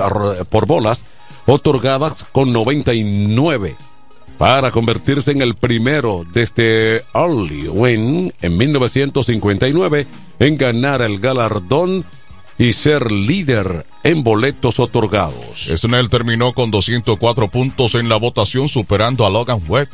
por 0.50 0.66
bolas 0.66 1.02
otorgadas 1.46 2.26
con 2.30 2.52
99 2.52 3.74
para 4.36 4.70
convertirse 4.70 5.30
en 5.30 5.40
el 5.40 5.54
primero 5.54 6.26
desde 6.34 7.04
Early 7.14 7.68
Win 7.68 8.34
en 8.42 8.58
1959 8.58 10.06
en 10.40 10.58
ganar 10.58 11.00
el 11.00 11.20
galardón 11.20 12.04
y 12.58 12.72
ser 12.72 13.10
líder 13.10 13.86
en 14.04 14.22
boletos 14.22 14.78
otorgados. 14.80 15.70
Snell 15.76 16.08
terminó 16.08 16.52
con 16.52 16.70
204 16.70 17.48
puntos 17.48 17.94
en 17.94 18.08
la 18.08 18.16
votación 18.16 18.68
superando 18.68 19.26
a 19.26 19.30
Logan 19.30 19.62
Webb 19.68 19.88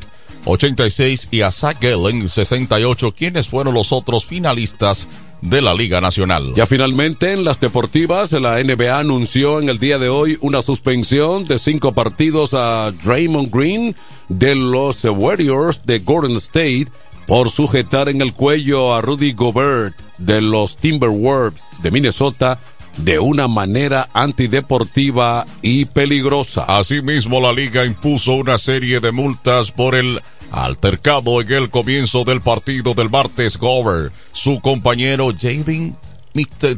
86 0.44 1.28
y 1.30 1.42
a 1.42 1.50
Zach 1.50 1.78
Gallen 1.80 2.28
68, 2.28 3.14
quienes 3.14 3.48
fueron 3.48 3.74
los 3.74 3.92
otros 3.92 4.24
finalistas 4.24 5.09
de 5.40 5.62
la 5.62 5.74
Liga 5.74 6.00
Nacional. 6.00 6.52
Ya 6.56 6.66
finalmente 6.66 7.32
en 7.32 7.44
las 7.44 7.61
deportivas, 7.61 8.32
la 8.32 8.62
NBA 8.62 8.98
anunció 8.98 9.61
en 9.61 9.68
el 9.68 9.78
día 9.78 9.98
de 9.98 10.09
hoy 10.09 10.38
una 10.40 10.62
suspensión 10.62 11.46
de 11.46 11.59
cinco 11.59 11.92
partidos 11.92 12.54
a 12.54 12.92
Draymond 13.04 13.54
Green 13.54 13.94
de 14.28 14.54
los 14.54 15.04
Warriors 15.04 15.82
de 15.84 16.00
Golden 16.00 16.36
State 16.36 16.88
por 17.29 17.51
sujetar 17.51 18.09
en 18.09 18.22
el 18.22 18.33
cuello 18.33 18.95
a 18.95 19.03
Rudy 19.03 19.35
Gobert 19.35 19.95
de 20.16 20.41
los 20.41 20.79
Timberwolves 20.79 21.61
de 21.83 21.91
Minnesota 21.91 22.59
de 22.97 23.18
una 23.18 23.47
manera 23.47 24.09
antideportiva 24.14 25.47
y 25.61 25.85
peligrosa. 25.85 26.64
Asimismo, 26.64 27.39
la 27.39 27.53
liga 27.53 27.85
impuso 27.85 28.33
una 28.33 28.57
serie 28.57 28.99
de 28.99 29.12
multas 29.12 29.70
por 29.70 29.95
el 29.95 30.20
altercado 30.51 31.43
en 31.43 31.53
el 31.53 31.70
comienzo 31.70 32.24
del 32.24 32.41
partido 32.41 32.95
del 32.95 33.11
martes. 33.11 33.59
Gover, 33.59 34.11
su 34.33 34.61
compañero 34.61 35.31
Jaden 35.39 35.95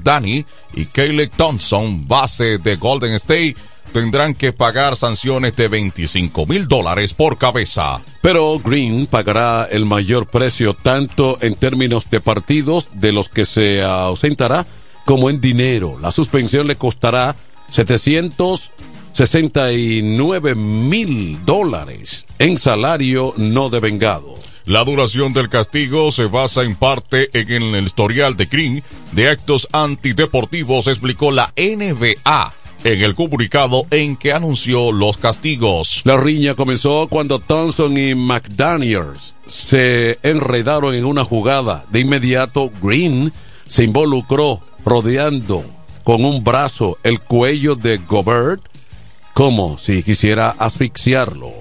Danny 0.03 0.45
y 0.75 0.87
Caleb 0.87 1.31
Thompson, 1.37 2.09
base 2.09 2.59
de 2.59 2.77
Golden 2.77 3.15
State, 3.15 3.57
tendrán 3.93 4.35
que 4.35 4.53
pagar 4.53 4.97
sanciones 4.97 5.55
de 5.57 5.69
25 5.69 6.47
mil 6.47 6.69
dólares 6.69 7.15
por 7.15 7.39
cabeza. 7.39 8.03
Pero 8.23 8.59
Green 8.59 9.07
pagará 9.07 9.67
el 9.71 9.87
mayor 9.87 10.27
precio 10.27 10.75
tanto 10.75 11.39
en 11.41 11.55
términos 11.55 12.11
de 12.11 12.21
partidos 12.21 12.89
de 12.95 13.13
los 13.13 13.29
que 13.29 13.45
se 13.45 13.81
ausentará 13.83 14.67
como 15.05 15.31
en 15.31 15.41
dinero. 15.41 15.97
La 16.01 16.11
suspensión 16.11 16.67
le 16.67 16.75
costará 16.77 17.37
769 17.71 20.55
mil 20.55 21.39
dólares 21.45 22.27
en 22.39 22.57
salario 22.59 23.35
no 23.37 23.69
devengado. 23.71 24.35
La 24.67 24.85
duración 24.85 25.33
del 25.33 25.49
castigo 25.49 26.13
se 26.13 26.27
basa 26.27 26.63
en 26.63 26.77
parte 26.77 27.31
en 27.33 27.75
el 27.75 27.87
historial 27.87 28.37
de 28.37 28.45
Green 28.47 28.85
de 29.13 29.29
actos 29.29 29.67
antideportivos, 29.73 30.87
explicó 30.87 31.33
la 31.33 31.53
NBA 31.57 32.53
en 32.85 33.03
el 33.03 33.15
comunicado 33.15 33.87
en 33.91 34.17
que 34.17 34.33
anunció 34.33 34.93
los 34.93 35.17
castigos. 35.19 36.03
La 36.05 36.17
riña 36.17 36.55
comenzó 36.55 37.09
cuando 37.09 37.39
Thompson 37.39 37.97
y 37.99 38.15
McDaniels 38.15 39.35
se 39.47 40.19
enredaron 40.23 40.95
en 40.95 41.05
una 41.05 41.25
jugada. 41.25 41.85
De 41.91 42.01
inmediato, 42.01 42.71
Green 42.83 43.33
se 43.67 43.85
involucró 43.85 44.61
rodeando 44.85 45.65
con 46.05 46.25
un 46.25 46.43
brazo 46.43 46.99
el 47.03 47.21
cuello 47.21 47.75
de 47.75 47.99
Gobert 47.99 48.63
como 49.35 49.79
si 49.79 50.03
quisiera 50.03 50.55
asfixiarlo. 50.59 51.53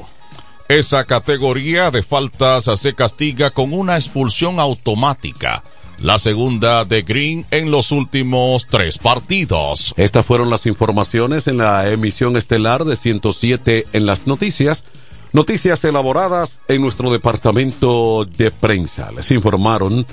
Esa 0.68 1.06
categoría 1.06 1.92
de 1.92 2.04
faltas 2.04 2.70
se 2.80 2.94
castiga 2.94 3.50
con 3.50 3.74
una 3.74 3.96
expulsión 3.96 4.60
automática. 4.60 5.64
La 6.02 6.18
segunda 6.18 6.86
de 6.86 7.02
Green 7.02 7.46
en 7.52 7.72
los 7.72 7.92
últimos 7.92 8.68
tres 8.68 8.98
partidos. 8.98 9.94
Estas 9.98 10.26
fueron 10.26 10.50
las 10.50 10.66
informaciones 10.66 11.48
en 11.48 11.58
la 11.58 11.90
emisión 11.90 12.38
estelar 12.38 12.86
de 12.86 12.96
107 12.96 13.86
en 13.92 14.06
las 14.06 14.26
noticias. 14.26 14.86
Noticias 15.34 15.84
elaboradas 15.84 16.62
en 16.70 16.82
nuestro 16.82 17.12
departamento 17.12 18.24
de 18.24 18.50
prensa. 18.50 19.12
Les 19.12 19.30
informaron 19.32 20.06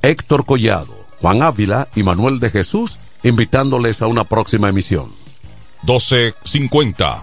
Héctor 0.00 0.46
Collado. 0.46 0.96
Juan 1.20 1.42
Ávila 1.42 1.88
y 1.94 2.02
Manuel 2.04 2.40
de 2.40 2.48
Jesús, 2.48 2.98
invitándoles 3.22 4.00
a 4.00 4.06
una 4.06 4.24
próxima 4.24 4.70
emisión. 4.70 5.12
1250. 5.82 7.22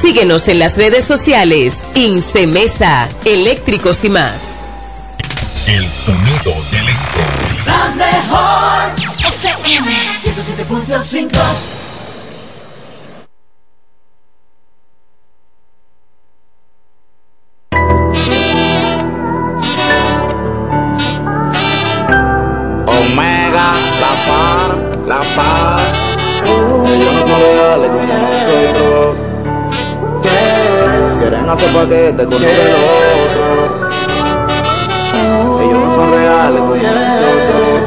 Síguenos 0.00 0.46
en 0.46 0.60
las 0.60 0.76
redes 0.76 1.04
sociales. 1.04 1.78
Incemesa, 1.96 3.08
eléctricos 3.24 4.04
y 4.04 4.10
más. 4.10 4.40
El 5.66 5.84
sonido 5.84 6.54
del 6.70 6.82
electro. 6.82 7.22
La 7.66 7.88
mejor 7.96 8.92
FM 8.94 9.90
107.5 10.22 11.30
Omega, 22.86 23.72
la 24.00 24.12
par, 24.26 24.70
la 25.08 25.22
par. 25.34 25.67
Quieren 31.78 32.18
hacer 32.18 32.18
paquete 32.18 32.24
con 32.24 32.32
lo 32.32 32.38
del 32.38 32.48
otro. 33.24 33.44
Ellos 35.62 35.78
no 35.80 35.94
son 35.94 36.10
reales 36.10 36.60
como 36.60 36.74
nosotros. 36.74 37.80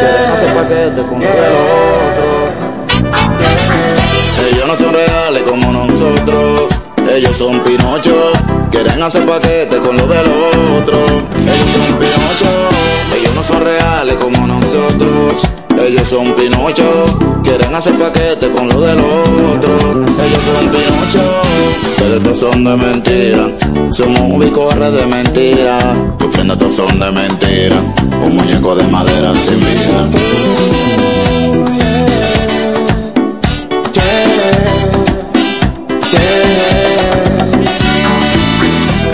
Quieren 0.00 0.26
hacer 0.32 0.50
paquete 0.54 1.00
con 1.06 1.20
lo 1.20 1.26
del 1.26 1.54
otro. 1.62 2.26
Ellos 4.50 4.66
no 4.66 4.74
son 4.76 4.92
reales 4.94 5.42
como 5.44 5.72
nosotros. 5.72 6.68
Ellos 7.14 7.36
son 7.36 7.60
Pinocho. 7.60 8.32
Quieren 8.72 9.00
hacer 9.02 9.24
paquete 9.24 9.78
con 9.78 9.96
lo 9.96 10.06
del 10.08 10.26
otro. 10.80 10.98
Ellos 10.98 11.70
son 11.72 11.98
Pinocho. 11.98 12.50
Ellos 13.16 13.34
no 13.34 13.42
son 13.44 13.60
reales 13.62 14.16
como 14.16 14.46
nosotros. 14.46 15.65
Ellos 15.86 16.08
son 16.08 16.32
Pinocho. 16.32 17.04
Quieren 17.44 17.72
hacer 17.72 17.94
paquete 17.94 18.50
con 18.50 18.68
lo 18.68 18.80
del 18.80 18.98
otro. 18.98 19.76
Ellos 19.92 20.42
son 20.44 20.68
Pinocho. 20.72 21.42
Ustedes 21.90 22.22
todos 22.24 22.38
son 22.38 22.64
de 22.64 22.76
mentira. 22.76 23.52
Somos 23.92 24.18
un 24.18 24.40
bicorre 24.40 24.90
de 24.90 25.06
mentira. 25.06 25.78
Ustedes 26.18 26.58
todos 26.58 26.74
son 26.74 26.98
de 26.98 27.12
mentira. 27.12 27.76
Un 28.24 28.36
muñeco 28.36 28.74
de 28.74 28.82
madera 28.88 29.32
sin 29.32 29.60
vida. 29.60 30.08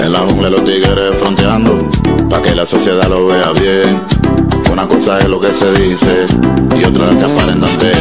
En 0.03 0.13
la 0.13 0.21
jungla 0.21 0.49
los 0.49 0.65
tigres 0.65 1.19
fronteando, 1.19 1.87
pa' 2.31 2.41
que 2.41 2.55
la 2.55 2.65
sociedad 2.65 3.09
lo 3.11 3.27
vea 3.27 3.53
bien. 3.61 4.12
Una 4.83 4.97
cosa 4.97 5.17
es 5.19 5.29
lo 5.29 5.39
que 5.39 5.53
se 5.53 5.71
dice 5.75 6.27
y 6.77 6.85
otra 6.85 7.09
es 7.11 7.15
que 7.15 7.25
aparentan 7.25 7.79
tener. 7.79 7.97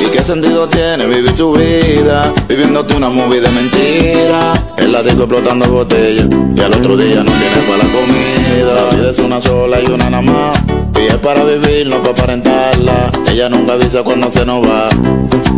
¿Y 0.00 0.08
qué 0.12 0.24
sentido 0.24 0.68
tiene 0.68 1.06
vivir 1.06 1.34
tu 1.34 1.56
vida 1.56 2.32
viviéndote 2.48 2.94
una 2.94 3.08
movie 3.08 3.40
de 3.40 3.50
mentira? 3.50 4.52
En 4.76 4.92
la 4.92 5.02
disco 5.02 5.22
explotando 5.22 5.66
botellas 5.66 6.28
y 6.54 6.60
al 6.60 6.72
otro 6.72 6.96
día 6.96 7.24
no 7.24 7.32
tienes 7.32 7.64
para 7.64 7.78
la 7.78 7.90
comida. 7.90 8.74
La 8.74 8.96
vida 8.96 9.10
es 9.10 9.18
una 9.18 9.40
sola 9.40 9.80
y 9.80 9.86
una 9.86 10.08
nada 10.08 10.22
más. 10.22 10.62
Y 11.02 11.06
es 11.06 11.16
para 11.16 11.42
vivir, 11.42 11.88
no 11.88 11.96
para 11.96 12.12
aparentarla. 12.12 13.10
Ella 13.28 13.48
nunca 13.48 13.72
avisa 13.72 14.04
cuando 14.04 14.30
se 14.30 14.46
nos 14.46 14.64
va. 14.64 14.88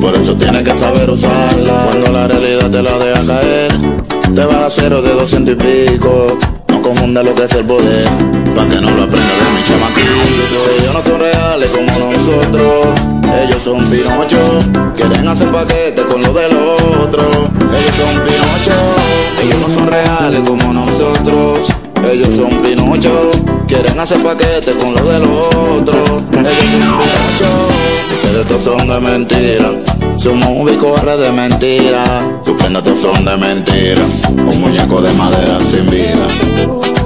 Por 0.01 0.14
eso 0.14 0.36
tienes 0.36 0.64
que 0.64 0.74
saber 0.74 1.11
usarla. 1.11 1.84
Cuando 1.84 2.12
la 2.12 2.28
realidad 2.28 2.70
te 2.70 2.82
la 2.82 2.99
deja 2.99 3.26
caer, 3.26 3.72
te 4.34 4.45
vas 4.47 4.57
a 4.57 4.70
cero 4.70 5.03
de 5.03 5.12
doscientos 5.12 5.55
y 5.55 5.91
pico. 5.91 6.38
Confunda 6.82 7.22
lo 7.22 7.34
que 7.34 7.44
es 7.44 7.52
el 7.52 7.64
poder, 7.64 8.08
pa' 8.54 8.66
que 8.66 8.80
no 8.80 8.90
lo 8.90 9.02
aprenda 9.02 9.34
de 9.34 9.50
mi 9.54 9.62
chamaquito. 9.62 10.58
Ellos 10.78 10.94
no 10.94 11.02
son 11.02 11.20
reales 11.20 11.68
como 11.68 12.10
nosotros, 12.10 12.86
ellos 13.44 13.62
son 13.62 13.84
Pinocho. 13.84 14.92
Quieren 14.96 15.28
hacer 15.28 15.50
paquete 15.50 16.02
con 16.02 16.20
lo 16.22 16.32
del 16.32 16.56
otro, 16.56 17.22
ellos 17.22 17.96
son 17.96 18.22
Pinocho. 18.24 18.76
Ellos 19.42 19.58
no 19.60 19.68
son 19.68 19.86
reales 19.86 20.42
como 20.46 20.72
nosotros, 20.72 21.68
ellos 22.12 22.34
son 22.34 22.50
Pinocho. 22.62 23.30
Quieren 23.66 23.98
hacer 23.98 24.22
paquete 24.22 24.72
con 24.72 24.94
lo 24.94 25.02
del 25.02 25.22
otro, 25.24 25.94
ellos 25.94 26.02
son 26.02 26.26
Pinocho. 26.28 27.50
Ustedes 28.14 28.46
todos 28.48 28.62
son 28.62 28.88
de 28.88 29.00
mentira, 29.00 29.70
somos 30.16 30.46
un 30.46 30.64
bicorre 30.64 31.16
de 31.16 31.30
mentira. 31.32 32.40
Tus 32.44 32.54
prendas 32.54 32.84
todos 32.84 32.98
son 33.00 33.24
de 33.24 33.36
mentira, 33.36 34.02
un 34.28 34.61
muñeco 34.61 35.00
de 35.00 35.12
madera 35.14 35.58
sin 35.61 35.86
vida. 35.86 36.99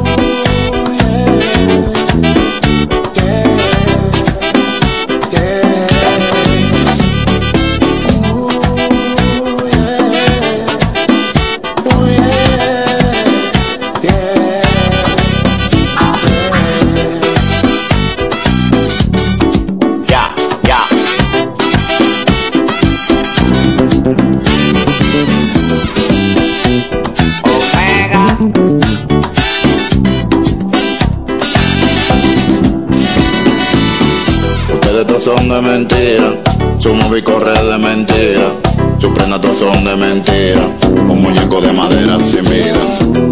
Mentira, 36.85 36.93
somos 36.93 37.11
bicorres 37.11 37.65
de 37.65 37.79
mentira. 37.79 38.53
Sus 38.99 39.13
prendas 39.13 39.41
todos 39.41 39.57
son 39.57 39.85
de 39.85 39.97
mentira, 39.97 40.69
un 40.89 41.23
muñeco 41.23 41.61
de 41.61 41.73
madera 41.73 42.19
sin 42.21 42.45
vida. 42.45 42.79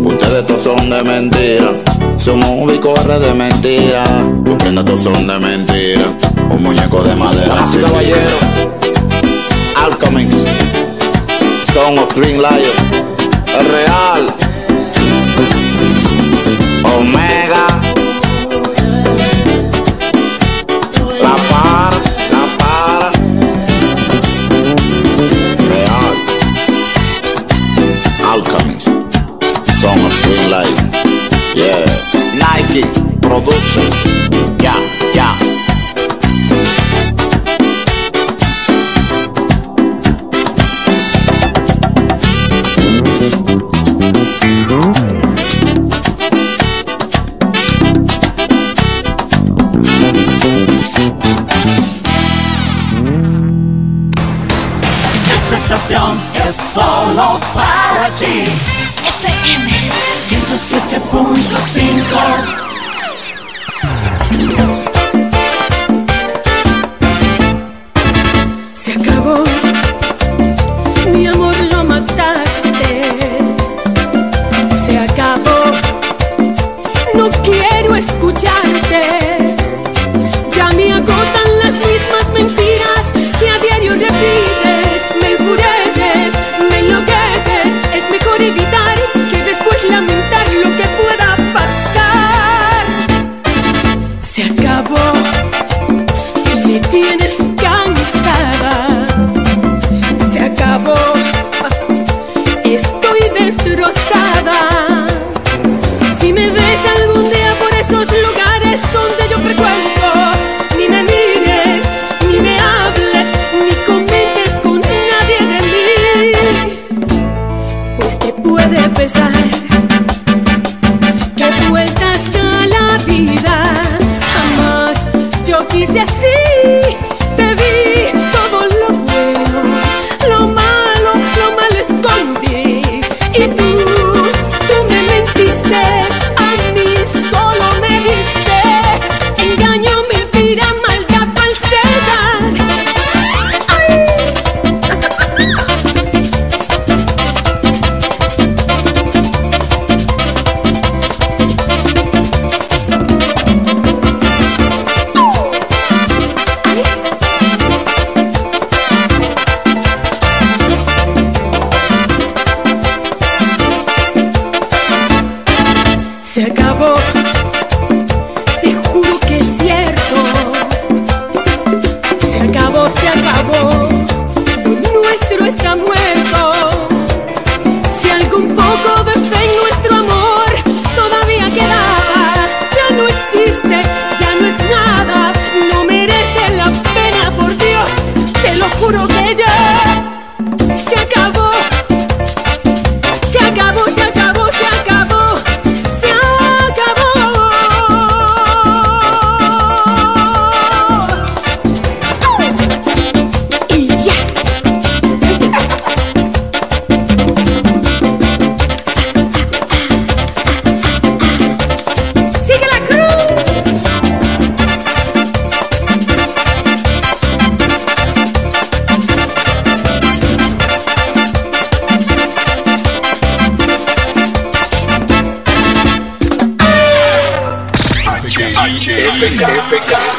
Ustedes 0.04 0.46
todos 0.46 0.62
son 0.62 0.90
de 0.90 1.02
mentira, 1.02 1.72
somos 2.16 2.48
un 2.50 2.66
bicorre 2.66 3.18
de 3.18 3.34
mentira. 3.34 4.04
Sus 4.44 4.56
prendas 4.56 4.84
todos 4.84 5.02
son 5.02 5.26
de 5.26 5.38
mentira, 5.38 6.04
un 6.50 6.62
muñeco 6.62 7.02
de 7.02 7.14
madera 7.14 7.66
sin 7.66 7.80
caballero. 7.80 8.36
Alchemist, 9.76 10.48
Song 11.72 11.98
of 11.98 12.16
Green 12.16 12.40
Lion, 12.40 13.06
el 13.58 13.66
real. 13.66 14.51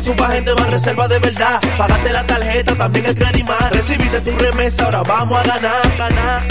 Falta 0.00 0.24
un 0.24 0.32
gente 0.32 0.54
más 0.54 0.70
reserva 0.70 1.08
de 1.08 1.18
verdad. 1.18 1.60
Pagaste 1.76 2.12
la 2.12 2.24
tarjeta, 2.24 2.74
también 2.74 3.06
el 3.06 3.14
crédito 3.14 3.46
más. 3.46 3.70
Recibiste 3.72 4.20
tu 4.20 4.30
remesa, 4.38 4.84
ahora 4.84 5.02
vamos 5.02 5.40
a 5.40 5.44
ganar, 5.44 5.96
ganar. 5.98 6.42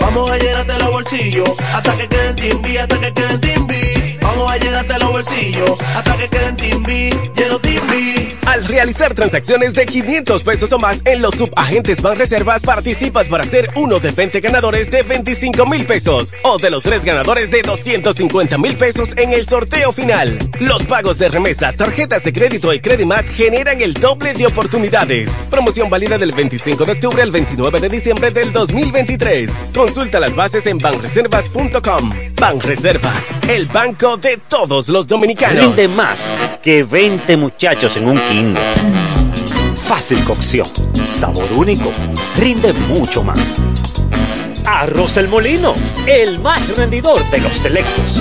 Vamos 0.00 0.30
a 0.30 0.38
llenarte 0.38 0.78
los 0.78 0.90
bolsillos 0.90 1.50
hasta 1.72 1.96
que 1.96 2.08
queden 2.08 2.36
timbi, 2.36 2.76
hasta 2.76 2.98
que 2.98 3.12
queden 3.12 3.40
timbi. 3.40 4.07
Vamos 4.38 4.52
a 4.52 4.98
los 5.00 5.10
bolsillos 5.10 5.70
hasta 5.96 6.16
que 6.16 6.28
queden 6.28 6.56
timbi, 6.56 7.10
lleno 7.34 7.58
timbi. 7.58 8.36
Al 8.46 8.64
realizar 8.64 9.12
transacciones 9.12 9.74
de 9.74 9.84
500 9.84 10.42
pesos 10.44 10.72
o 10.72 10.78
más 10.78 11.00
en 11.04 11.20
los 11.20 11.34
subagentes 11.34 12.00
Banreservas, 12.00 12.62
participas 12.62 13.28
para 13.28 13.42
ser 13.42 13.68
uno 13.74 13.98
de 13.98 14.12
20 14.12 14.40
ganadores 14.40 14.90
de 14.90 15.02
25 15.02 15.66
mil 15.66 15.84
pesos 15.86 16.32
o 16.44 16.56
de 16.56 16.70
los 16.70 16.84
tres 16.84 17.04
ganadores 17.04 17.50
de 17.50 17.62
250 17.62 18.56
mil 18.58 18.76
pesos 18.76 19.16
en 19.16 19.32
el 19.32 19.46
sorteo 19.46 19.92
final. 19.92 20.38
Los 20.60 20.84
pagos 20.86 21.18
de 21.18 21.28
remesas, 21.28 21.76
tarjetas 21.76 22.22
de 22.22 22.32
crédito 22.32 22.72
y 22.72 22.80
Credimas 22.80 23.28
generan 23.28 23.82
el 23.82 23.92
doble 23.94 24.34
de 24.34 24.46
oportunidades. 24.46 25.30
Promoción 25.50 25.90
válida 25.90 26.16
del 26.16 26.32
25 26.32 26.84
de 26.84 26.92
octubre 26.92 27.22
al 27.22 27.32
29 27.32 27.80
de 27.80 27.88
diciembre 27.88 28.30
del 28.30 28.52
2023. 28.52 29.50
Consulta 29.74 30.20
las 30.20 30.34
bases 30.34 30.66
en 30.66 30.78
banreservas.com. 30.78 32.12
Banreservas, 32.40 33.30
el 33.48 33.66
banco 33.66 34.16
de 34.16 34.27
todos 34.36 34.88
los 34.88 35.06
dominicanos. 35.06 35.64
Rinde 35.64 35.88
más 35.88 36.32
que 36.62 36.82
20 36.84 37.36
muchachos 37.36 37.96
en 37.96 38.08
un 38.08 38.18
kingo. 38.28 38.60
Fácil 39.74 40.22
cocción, 40.22 40.66
sabor 41.06 41.50
único, 41.52 41.90
rinde 42.36 42.72
mucho 42.74 43.24
más. 43.24 43.56
Arroz 44.66 45.16
El 45.16 45.28
Molino, 45.28 45.74
el 46.06 46.40
más 46.40 46.76
rendidor 46.76 47.24
de 47.30 47.40
los 47.40 47.54
selectos. 47.54 48.20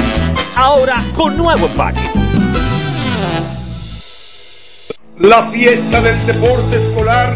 Ahora 0.55 1.03
con 1.13 1.35
nuevo 1.35 1.67
empaque. 1.67 1.99
La 5.19 5.49
fiesta 5.49 6.01
del 6.01 6.25
deporte 6.25 6.77
escolar 6.77 7.35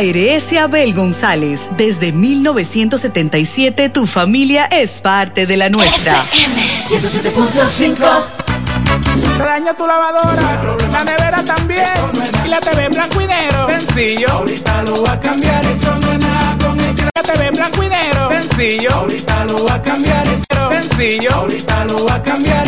Abel 0.00 0.94
González. 0.94 1.68
Desde 1.76 2.10
1977 2.12 3.90
tu 3.90 4.06
familia 4.06 4.64
es 4.64 5.02
parte 5.02 5.44
de 5.44 5.58
la 5.58 5.68
nuestra. 5.68 6.14
107.5 6.24 7.96
Se 9.36 9.42
dañó 9.42 9.74
tu 9.74 9.86
lavadora, 9.86 10.78
la 10.90 11.04
nevera 11.04 11.44
también, 11.44 11.84
y 12.42 12.48
la 12.48 12.60
TV 12.60 12.86
en 12.86 12.92
blanco 12.92 13.20
y 13.20 13.26
negro. 13.26 13.66
Sencillo, 13.66 14.30
ahorita 14.30 14.82
lo 14.84 15.02
va 15.02 15.12
a 15.12 15.20
cambiar, 15.20 15.66
eso 15.66 15.94
no 15.98 16.12
es 16.12 16.18
nada 16.18 16.56
con 16.64 16.80
el 16.80 16.96
La 16.96 17.22
TV 17.22 17.46
en 17.48 17.54
blanco 17.54 17.82
y 17.82 17.88
negro. 17.90 18.28
Sencillo, 18.30 18.94
ahorita 18.94 19.44
lo 19.44 19.66
va 19.66 19.74
a 19.74 19.82
cambiar, 19.82 20.26
eso 20.28 20.44
sencillo, 20.70 21.30
ahorita 21.34 21.84
lo 21.84 22.06
va 22.06 22.14
a 22.14 22.22
cambiar, 22.22 22.66